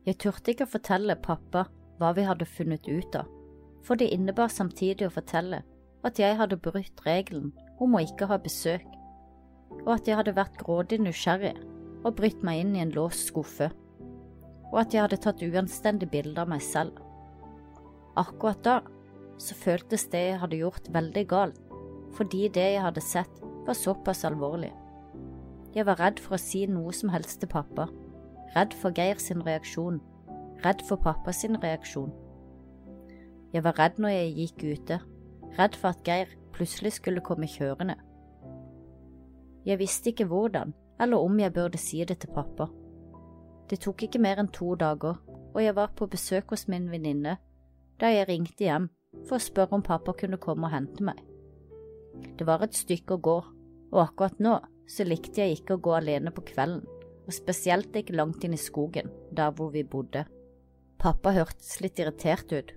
Jeg 0.06 0.18
turte 0.22 0.54
ikke 0.54 0.66
å 0.70 0.74
fortelle 0.76 1.18
pappa 1.18 1.66
hva 2.00 2.14
vi 2.18 2.26
hadde 2.26 2.48
funnet 2.50 2.88
ut 2.90 3.18
av, 3.18 3.28
for 3.82 3.98
det 3.98 4.14
innebar 4.14 4.54
samtidig 4.54 5.10
å 5.10 5.14
fortelle 5.18 5.64
at 6.06 6.22
jeg 6.22 6.38
hadde 6.38 6.62
brutt 6.62 7.04
regelen 7.06 7.52
om 7.82 7.98
å 7.98 8.06
ikke 8.06 8.30
ha 8.30 8.38
besøk, 8.42 8.86
og 9.82 9.94
at 9.98 10.08
jeg 10.10 10.18
hadde 10.18 10.38
vært 10.38 10.58
grådig 10.62 11.02
nysgjerrig 11.02 11.56
og 12.06 12.16
brytt 12.18 12.42
meg 12.46 12.64
inn 12.64 12.76
i 12.78 12.84
en 12.86 12.94
låst 12.96 13.30
skuffe, 13.30 13.70
og 14.72 14.82
at 14.84 14.94
jeg 14.96 15.04
hadde 15.04 15.20
tatt 15.22 15.44
uanstendig 15.44 16.10
bilde 16.12 16.42
av 16.42 16.50
meg 16.52 16.64
selv. 16.64 16.98
Akkurat 18.20 18.60
da 18.66 18.78
så 19.42 19.56
føltes 19.58 20.08
det 20.12 20.22
jeg 20.22 20.40
hadde 20.42 20.60
gjort 20.62 20.90
veldig 20.94 21.24
galt, 21.28 21.60
fordi 22.16 22.48
det 22.54 22.68
jeg 22.76 22.84
hadde 22.84 23.04
sett 23.04 23.42
var 23.66 23.78
såpass 23.78 24.26
alvorlig. 24.28 24.72
Jeg 25.76 25.88
var 25.88 26.02
redd 26.02 26.20
for 26.20 26.36
å 26.36 26.42
si 26.42 26.66
noe 26.68 26.92
som 26.96 27.12
helst 27.14 27.40
til 27.42 27.52
pappa, 27.52 27.88
redd 28.56 28.76
for 28.76 28.94
Geir 28.96 29.20
sin 29.24 29.44
reaksjon, 29.46 30.02
redd 30.66 30.84
for 30.88 31.00
pappa 31.00 31.34
sin 31.36 31.56
reaksjon. 31.62 32.12
Jeg 33.54 33.64
var 33.64 33.80
redd 33.80 34.00
når 34.00 34.16
jeg 34.16 34.36
gikk 34.38 34.66
ute, 34.76 35.00
redd 35.58 35.80
for 35.80 35.96
at 35.96 36.04
Geir 36.08 36.36
plutselig 36.56 36.98
skulle 37.00 37.24
komme 37.24 37.50
kjørende. 37.50 37.96
Jeg 39.66 39.80
visste 39.80 40.12
ikke 40.12 40.28
hvordan, 40.28 40.76
eller 41.00 41.24
om 41.24 41.40
jeg 41.40 41.54
burde 41.54 41.80
si 41.80 42.04
det 42.06 42.20
til 42.22 42.34
pappa. 42.36 42.68
Det 43.72 43.80
tok 43.80 44.04
ikke 44.04 44.20
mer 44.20 44.42
enn 44.42 44.52
to 44.52 44.74
dager, 44.76 45.22
og 45.56 45.60
jeg 45.64 45.76
var 45.78 45.94
på 45.96 46.10
besøk 46.12 46.52
hos 46.52 46.68
min 46.68 46.90
venninne 46.92 47.38
da 48.02 48.10
jeg 48.12 48.28
ringte 48.28 48.66
hjem 48.66 48.90
for 49.30 49.38
å 49.38 49.44
spørre 49.46 49.78
om 49.78 49.84
pappa 49.86 50.12
kunne 50.18 50.40
komme 50.42 50.68
og 50.68 50.74
hente 50.74 51.06
meg. 51.08 51.20
Det 52.36 52.48
var 52.48 52.66
et 52.66 52.76
stykke 52.76 53.16
å 53.16 53.24
gå, 53.24 53.38
og 53.94 54.00
akkurat 54.02 54.42
nå 54.44 54.58
så 54.92 55.06
likte 55.08 55.40
jeg 55.40 55.60
ikke 55.62 55.78
å 55.78 55.84
gå 55.86 55.96
alene 55.96 56.34
på 56.36 56.44
kvelden, 56.52 56.84
og 57.24 57.36
spesielt 57.36 57.96
ikke 57.96 58.18
langt 58.18 58.44
inn 58.44 58.58
i 58.58 58.60
skogen, 58.60 59.08
der 59.32 59.54
hvor 59.56 59.72
vi 59.72 59.86
bodde. 59.88 60.26
Pappa 61.00 61.32
hørtes 61.38 61.78
litt 61.80 62.02
irritert 62.02 62.52
ut, 62.52 62.74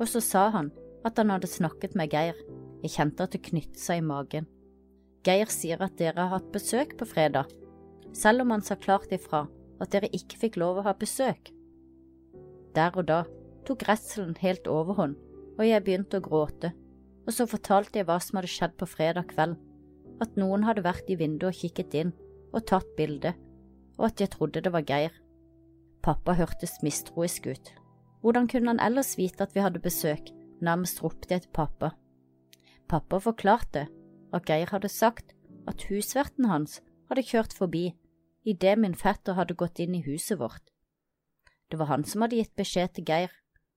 og 0.00 0.06
så 0.10 0.22
sa 0.24 0.48
han 0.56 0.72
at 1.06 1.20
han 1.20 1.30
hadde 1.30 1.50
snakket 1.50 1.94
med 1.94 2.10
Geir. 2.10 2.38
Jeg 2.82 2.96
kjente 2.96 3.28
at 3.28 3.36
det 3.36 3.44
knyttet 3.46 3.78
seg 3.80 4.02
i 4.02 4.08
magen. 4.08 4.48
Geir 5.24 5.52
sier 5.52 5.84
at 5.84 5.94
dere 6.00 6.24
har 6.24 6.40
hatt 6.40 6.50
besøk 6.52 6.98
på 6.98 7.06
fredag, 7.08 7.52
selv 8.16 8.42
om 8.42 8.52
han 8.56 8.64
sa 8.64 8.74
klart 8.80 9.12
ifra 9.14 9.44
at 9.84 9.92
dere 9.94 10.10
ikke 10.16 10.40
fikk 10.40 10.58
lov 10.60 10.80
å 10.80 10.86
ha 10.88 10.94
besøk. 10.98 11.52
Der 12.74 12.96
og 12.98 13.06
da 13.10 13.22
tok 13.68 13.84
redselen 13.88 14.34
helt 14.40 14.66
overhånd, 14.70 15.16
og 15.54 15.64
jeg 15.64 15.84
begynte 15.84 16.18
å 16.18 16.24
gråte, 16.24 16.72
og 17.24 17.32
så 17.32 17.46
fortalte 17.48 18.00
jeg 18.00 18.08
hva 18.08 18.18
som 18.20 18.38
hadde 18.38 18.52
skjedd 18.52 18.74
på 18.80 18.88
fredag 18.90 19.30
kveld, 19.32 19.56
at 20.22 20.36
noen 20.40 20.66
hadde 20.66 20.84
vært 20.84 21.08
i 21.10 21.18
vinduet 21.18 21.50
og 21.52 21.60
kikket 21.60 21.96
inn 22.00 22.12
og 22.54 22.64
tatt 22.70 22.90
bilde, 22.98 23.34
og 23.98 24.08
at 24.10 24.22
jeg 24.22 24.32
trodde 24.34 24.62
det 24.64 24.72
var 24.74 24.86
Geir. 24.86 25.14
Pappa 26.04 26.34
hørtes 26.36 26.76
mistroisk 26.84 27.46
ut. 27.48 27.72
Hvordan 28.22 28.48
kunne 28.50 28.74
han 28.74 28.82
ellers 28.82 29.14
vite 29.18 29.44
at 29.44 29.54
vi 29.56 29.62
hadde 29.64 29.82
besøk, 29.82 30.30
nærmest 30.64 31.02
ropte 31.02 31.32
jeg 31.32 31.44
til 31.44 31.54
pappa. 31.56 31.92
Pappa 32.88 33.20
forklarte 33.20 33.86
at 34.34 34.46
Geir 34.48 34.70
hadde 34.72 34.90
sagt 34.92 35.34
at 35.70 35.86
husverten 35.88 36.48
hans 36.50 36.80
hadde 37.08 37.24
kjørt 37.26 37.54
forbi 37.56 37.90
idet 38.44 38.76
min 38.78 38.94
fetter 38.94 39.38
hadde 39.38 39.56
gått 39.58 39.80
inn 39.80 39.96
i 39.96 40.04
huset 40.04 40.38
vårt. 40.40 40.62
Det 41.70 41.78
var 41.80 41.90
han 41.90 42.04
som 42.04 42.24
hadde 42.24 42.38
gitt 42.38 42.54
beskjed 42.56 42.94
til 42.94 43.08
Geir, 43.08 43.32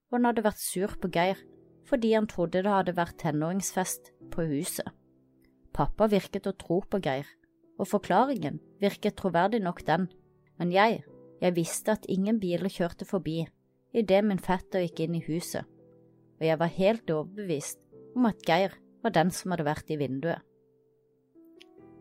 og 0.10 0.20
han 0.20 0.30
hadde 0.30 0.46
vært 0.46 0.64
sur 0.64 0.94
på 1.02 1.12
Geir 1.14 1.40
fordi 1.88 2.12
han 2.12 2.28
trodde 2.28 2.60
det 2.66 2.72
hadde 2.72 2.98
vært 2.98 3.16
tenåringsfest 3.22 4.12
på 4.34 4.44
huset. 4.50 4.88
Pappa 5.72 6.10
virket 6.12 6.50
å 6.50 6.56
tro 6.60 6.82
på 6.84 7.00
Geir, 7.00 7.28
og 7.80 7.88
forklaringen 7.88 8.60
virket 8.82 9.16
troverdig 9.16 9.62
nok 9.64 9.86
den, 9.88 10.10
men 10.60 10.74
jeg, 10.74 11.06
jeg 11.40 11.56
visste 11.56 11.96
at 11.96 12.10
ingen 12.12 12.42
biler 12.44 12.68
kjørte 12.68 13.08
forbi 13.08 13.46
idet 13.96 14.20
min 14.26 14.42
fetter 14.42 14.84
gikk 14.84 15.06
inn 15.06 15.16
i 15.16 15.24
huset, 15.30 15.64
og 16.38 16.44
jeg 16.44 16.60
var 16.60 16.76
helt 16.76 17.14
overbevist 17.14 17.80
om 18.18 18.28
at 18.30 18.44
Geir 18.46 18.76
var 19.06 19.16
den 19.16 19.32
som 19.32 19.54
hadde 19.54 19.68
vært 19.70 19.94
i 19.94 20.00
vinduet. 20.02 20.44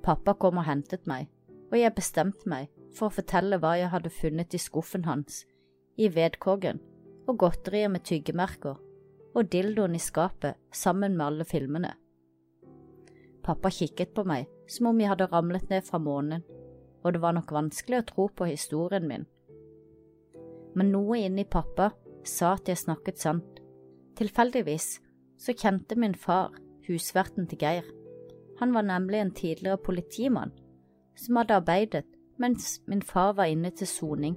Pappa 0.02 0.34
kom 0.38 0.58
og 0.60 0.66
hentet 0.66 1.06
meg, 1.06 1.30
og 1.70 1.78
jeg 1.78 1.94
bestemte 1.96 2.48
meg 2.48 2.70
for 2.94 3.08
å 3.08 3.16
fortelle 3.18 3.58
hva 3.60 3.74
jeg 3.80 3.92
hadde 3.92 4.12
funnet 4.12 4.54
i 4.54 4.60
skuffen 4.60 5.06
hans, 5.06 5.44
i 5.96 6.08
vedkoggen, 6.12 6.80
og 7.26 7.38
godterier 7.42 7.90
med 7.92 8.04
tyggemerker, 8.06 8.76
og 9.36 9.48
dildoen 9.52 9.96
i 9.96 10.02
skapet 10.02 10.56
sammen 10.72 11.16
med 11.16 11.26
alle 11.26 11.46
filmene. 11.48 11.92
Pappa 13.44 13.70
kikket 13.70 14.14
på 14.14 14.24
meg 14.26 14.48
som 14.70 14.90
om 14.90 15.00
jeg 15.00 15.12
hadde 15.12 15.28
ramlet 15.30 15.68
ned 15.70 15.84
fra 15.86 16.00
månen, 16.02 16.42
og 17.04 17.14
det 17.14 17.22
var 17.22 17.36
nok 17.36 17.52
vanskelig 17.54 18.00
å 18.00 18.06
tro 18.08 18.28
på 18.34 18.48
historien 18.50 19.06
min. 19.06 19.26
Men 20.76 20.90
noe 20.92 21.20
inni 21.22 21.44
pappa 21.48 21.92
sa 22.26 22.56
at 22.56 22.68
jeg 22.68 22.80
snakket 22.80 23.22
sant. 23.22 23.60
Tilfeldigvis 24.18 24.88
så 25.40 25.54
kjente 25.54 25.98
min 26.00 26.16
far 26.18 26.56
husverten 26.88 27.46
til 27.48 27.60
Geir. 27.60 27.86
Han 28.60 28.72
var 28.74 28.86
nemlig 28.88 29.20
en 29.20 29.34
tidligere 29.36 29.78
politimann 29.84 30.54
som 31.16 31.40
hadde 31.40 31.56
arbeidet 31.56 32.04
mens 32.40 32.80
min 32.86 33.02
far 33.02 33.32
var 33.38 33.48
inne 33.48 33.70
til 33.72 33.88
soning, 33.88 34.36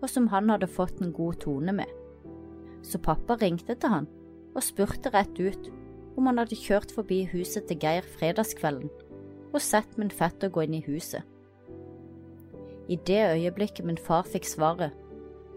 og 0.00 0.08
som 0.10 0.30
han 0.32 0.48
hadde 0.50 0.70
fått 0.70 1.02
en 1.04 1.12
god 1.12 1.42
tone 1.44 1.74
med. 1.76 1.90
Så 2.82 2.98
pappa 2.98 3.36
ringte 3.38 3.76
til 3.76 3.92
han 3.92 4.08
og 4.52 4.64
spurte 4.64 5.12
rett 5.12 5.38
ut 5.38 5.68
om 6.16 6.28
han 6.28 6.40
hadde 6.40 6.58
kjørt 6.58 6.92
forbi 6.92 7.22
huset 7.32 7.68
til 7.68 7.78
Geir 7.80 8.08
fredagskvelden 8.16 8.90
og 9.52 9.60
sett 9.60 9.98
min 10.00 10.10
fetter 10.12 10.50
gå 10.52 10.64
inn 10.64 10.78
i 10.80 10.84
huset. 10.86 11.22
I 12.88 12.96
det 13.06 13.20
øyeblikket 13.36 13.86
min 13.86 14.00
far 14.00 14.26
fikk 14.28 14.48
svaret, 14.48 14.96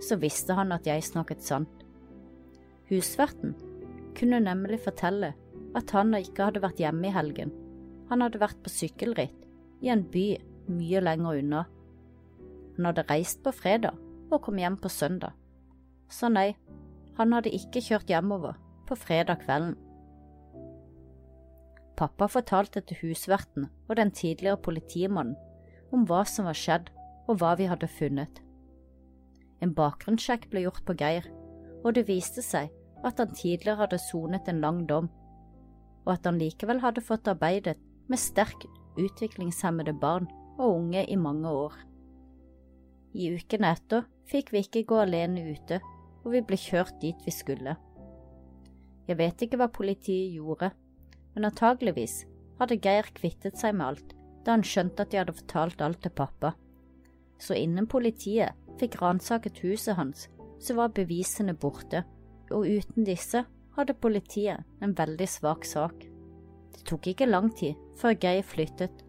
så 0.03 0.19
visste 0.19 0.53
han 0.55 0.75
at 0.75 0.87
jeg 0.87 1.03
snakket 1.07 1.43
sant. 1.43 1.85
Husverten 2.91 3.55
kunne 4.15 4.43
nemlig 4.43 4.81
fortelle 4.83 5.33
at 5.75 5.91
han 5.95 6.13
ikke 6.19 6.51
hadde 6.51 6.61
vært 6.63 6.79
hjemme 6.83 7.09
i 7.09 7.15
helgen, 7.15 7.51
han 8.11 8.21
hadde 8.21 8.43
vært 8.43 8.59
på 8.63 8.71
sykkelritt 8.71 9.44
i 9.83 9.91
en 9.93 10.03
by 10.11 10.25
mye 10.71 11.01
lenger 11.03 11.41
unna. 11.41 11.63
Han 12.75 12.89
hadde 12.89 13.07
reist 13.09 13.41
på 13.43 13.53
fredag 13.55 13.97
og 14.31 14.41
kom 14.45 14.59
hjem 14.59 14.77
på 14.81 14.91
søndag. 14.91 15.33
Så 16.11 16.29
nei, 16.29 16.53
han 17.17 17.33
hadde 17.33 17.53
ikke 17.55 17.83
kjørt 17.83 18.11
hjemover 18.11 18.57
på 18.87 18.97
fredag 18.99 19.41
kvelden. 19.45 19.75
Pappa 21.95 22.27
fortalte 22.27 22.81
til 22.83 22.99
husverten 23.01 23.69
og 23.87 23.95
den 23.95 24.11
tidligere 24.11 24.59
politimannen 24.59 25.37
om 25.95 26.03
hva 26.09 26.25
som 26.27 26.49
var 26.49 26.57
skjedd 26.59 26.89
og 27.29 27.39
hva 27.39 27.53
vi 27.59 27.69
hadde 27.71 27.87
funnet. 27.87 28.41
En 29.63 29.71
bakgrunnssjekk 29.73 30.49
ble 30.51 30.65
gjort 30.65 30.83
på 30.85 30.97
Geir, 30.99 31.29
og 31.85 31.95
det 31.95 32.07
viste 32.09 32.43
seg 32.43 32.73
at 33.05 33.21
han 33.21 33.31
tidligere 33.31 33.79
hadde 33.85 34.01
sonet 34.01 34.49
en 34.51 34.59
lang 34.63 34.83
dom, 34.89 35.07
og 36.05 36.11
at 36.17 36.27
han 36.27 36.39
likevel 36.41 36.81
hadde 36.83 37.05
fått 37.05 37.29
arbeidet 37.31 37.77
med 38.11 38.21
sterk 38.21 38.67
utviklingshemmede 38.99 39.93
barn 39.99 40.27
og 40.57 40.79
unge 40.79 41.05
i 41.05 41.17
mange 41.19 41.49
år. 41.49 41.75
I 43.15 43.31
ukene 43.35 43.71
etter 43.75 44.05
fikk 44.29 44.51
vi 44.53 44.63
ikke 44.65 44.85
gå 44.89 44.99
alene 45.03 45.43
ute, 45.53 45.79
og 46.25 46.33
vi 46.33 46.41
ble 46.43 46.57
kjørt 46.59 46.97
dit 47.01 47.19
vi 47.25 47.33
skulle. 47.33 47.75
Jeg 49.05 49.19
vet 49.19 49.45
ikke 49.45 49.59
hva 49.61 49.69
politiet 49.69 50.33
gjorde, 50.33 50.71
men 51.35 51.47
antageligvis 51.51 52.23
hadde 52.59 52.79
Geir 52.81 53.07
kvittet 53.15 53.59
seg 53.59 53.75
med 53.77 53.91
alt 53.91 54.15
da 54.45 54.53
han 54.53 54.65
skjønte 54.65 55.05
at 55.05 55.13
jeg 55.13 55.23
hadde 55.23 55.37
fortalt 55.39 55.79
alt 55.81 56.03
til 56.03 56.13
pappa. 56.13 56.51
Så 57.41 57.57
innen 57.57 57.87
politiet 57.89 58.53
fikk 58.79 58.99
ransaket 59.01 59.57
huset 59.63 59.97
hans, 59.97 60.27
så 60.61 60.75
var 60.77 60.93
bevisene 60.93 61.55
borte, 61.57 62.03
og 62.53 62.67
uten 62.69 63.07
disse 63.07 63.41
hadde 63.75 63.97
politiet 63.97 64.61
en 64.85 64.93
veldig 64.97 65.27
svak 65.29 65.65
sak. 65.65 66.05
Det 66.75 66.85
tok 66.85 67.09
ikke 67.11 67.29
lang 67.29 67.49
tid 67.57 67.73
før 67.99 68.15
Geir 68.19 68.43
flyttet, 68.45 69.03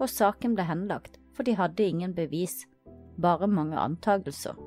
og 0.00 0.10
saken 0.10 0.56
ble 0.56 0.66
henlagt, 0.66 1.18
for 1.32 1.46
de 1.46 1.56
hadde 1.56 1.86
ingen 1.86 2.14
bevis, 2.16 2.64
bare 3.20 3.48
mange 3.48 3.78
antagelser. 3.78 4.58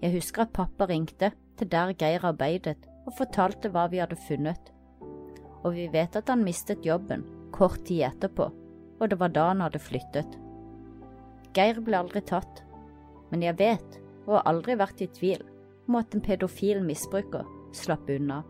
Jeg 0.00 0.14
husker 0.14 0.46
at 0.46 0.54
pappa 0.56 0.86
ringte 0.88 1.32
til 1.58 1.68
der 1.70 1.92
Geir 1.92 2.24
arbeidet 2.24 2.78
og 3.06 3.16
fortalte 3.18 3.70
hva 3.72 3.86
vi 3.92 4.00
hadde 4.00 4.18
funnet, 4.28 4.72
og 5.60 5.74
vi 5.76 5.90
vet 5.92 6.16
at 6.16 6.30
han 6.32 6.44
mistet 6.44 6.86
jobben 6.86 7.26
kort 7.52 7.82
tid 7.84 8.06
etterpå, 8.08 8.48
og 9.00 9.10
det 9.10 9.18
var 9.20 9.32
da 9.34 9.50
han 9.50 9.64
hadde 9.64 9.82
flyttet. 9.82 10.38
Geir 11.56 11.80
ble 11.84 11.98
aldri 11.98 12.22
tatt, 12.24 12.62
men 13.30 13.44
jeg 13.44 13.58
vet, 13.58 13.98
og 14.26 14.38
har 14.38 14.48
aldri 14.52 14.76
vært 14.78 15.02
i 15.04 15.10
tvil, 15.10 15.42
om 15.88 15.98
at 15.98 16.14
en 16.14 16.24
pedofil 16.24 16.82
misbruker 16.86 17.46
slapp 17.76 18.08
unna. 18.12 18.42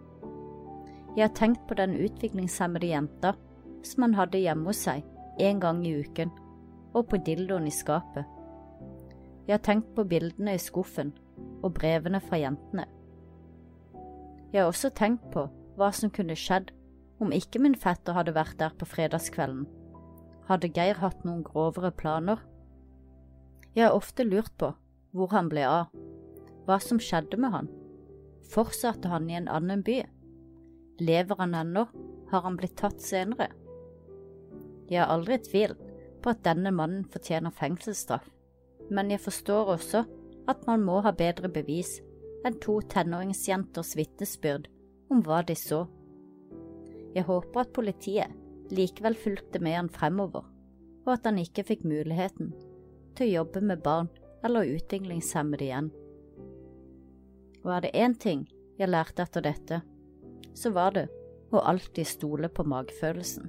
Jeg 1.16 1.26
har 1.26 1.34
tenkt 1.34 1.62
på 1.66 1.74
den 1.74 1.96
utviklingshemmede 1.98 2.86
jenta 2.86 3.34
som 3.82 4.04
han 4.06 4.14
hadde 4.14 4.38
hjemme 4.38 4.70
hos 4.70 4.84
seg 4.86 5.02
en 5.40 5.60
gang 5.60 5.80
i 5.86 5.94
uken, 6.04 6.30
og 6.94 7.08
på 7.10 7.18
dildoen 7.26 7.66
i 7.66 7.74
skapet. 7.74 8.26
Jeg 9.46 9.56
har 9.56 9.64
tenkt 9.66 9.94
på 9.96 10.04
bildene 10.06 10.54
i 10.54 10.62
skuffen 10.62 11.14
og 11.64 11.74
brevene 11.78 12.20
fra 12.22 12.38
jentene. 12.38 12.84
Jeg 14.52 14.62
har 14.62 14.68
også 14.68 14.90
tenkt 14.94 15.26
på 15.34 15.46
hva 15.78 15.90
som 15.94 16.12
kunne 16.14 16.36
skjedd 16.38 16.70
om 17.20 17.34
ikke 17.34 17.60
min 17.62 17.76
fetter 17.78 18.16
hadde 18.16 18.34
vært 18.36 18.58
der 18.60 18.74
på 18.78 18.88
fredagskvelden. 18.88 19.66
Hadde 20.48 20.70
Geir 20.74 20.98
hatt 21.02 21.24
noen 21.26 21.42
grovere 21.46 21.90
planer? 21.90 22.40
Jeg 23.74 23.86
har 23.86 23.98
ofte 23.98 24.26
lurt 24.26 24.52
på 24.58 24.72
hvor 25.14 25.30
han 25.34 25.50
ble 25.50 25.66
av, 25.66 25.90
hva 26.66 26.78
som 26.82 27.02
skjedde 27.02 27.38
med 27.40 27.54
han. 27.54 27.68
Fortsatte 28.50 29.10
han 29.10 29.28
i 29.30 29.36
en 29.38 29.50
annen 29.50 29.82
by? 29.86 30.02
Lever 31.00 31.36
han 31.38 31.54
ennå? 31.54 31.86
Har 32.30 32.42
han 32.44 32.56
blitt 32.60 32.76
tatt 32.76 33.00
senere? 33.00 33.48
Jeg 34.90 35.00
har 35.00 35.12
aldri 35.14 35.38
tvilt 35.40 35.80
på 36.20 36.32
at 36.34 36.42
denne 36.44 36.72
mannen 36.74 37.06
fortjener 37.08 37.54
fengselsstraff, 37.56 38.26
men 38.90 39.12
jeg 39.12 39.22
forstår 39.24 39.72
også 39.76 40.04
at 40.50 40.66
man 40.68 40.84
må 40.84 40.98
ha 41.04 41.12
bedre 41.16 41.48
bevis 41.52 41.96
enn 42.44 42.58
to 42.60 42.78
tenåringsjenters 42.92 43.94
vitnesbyrd 43.96 44.68
om 45.12 45.22
hva 45.24 45.40
de 45.46 45.56
så. 45.56 45.84
Jeg 47.14 47.26
håper 47.26 47.64
at 47.64 47.72
politiet 47.74 48.36
likevel 48.70 49.16
fulgte 49.18 49.62
med 49.62 49.78
han 49.78 49.90
fremover, 49.92 50.44
og 51.06 51.12
at 51.14 51.26
han 51.26 51.40
ikke 51.40 51.64
fikk 51.66 51.86
muligheten 51.88 52.52
til 53.16 53.26
å 53.26 53.34
jobbe 53.40 53.62
med 53.72 53.82
barn 53.84 54.10
eller 54.46 54.68
utviklingshemmede 54.76 55.66
igjen. 55.66 55.90
Og 57.64 57.72
er 57.76 57.86
det 57.86 57.96
én 57.96 58.16
ting 58.16 58.44
jeg 58.78 58.88
lærte 58.88 59.26
etter 59.26 59.44
dette, 59.44 59.80
så 60.60 60.72
var 60.76 60.92
det 60.96 61.06
å 61.50 61.62
alltid 61.64 62.06
stole 62.06 62.50
på 62.52 62.66
magefølelsen. 62.68 63.48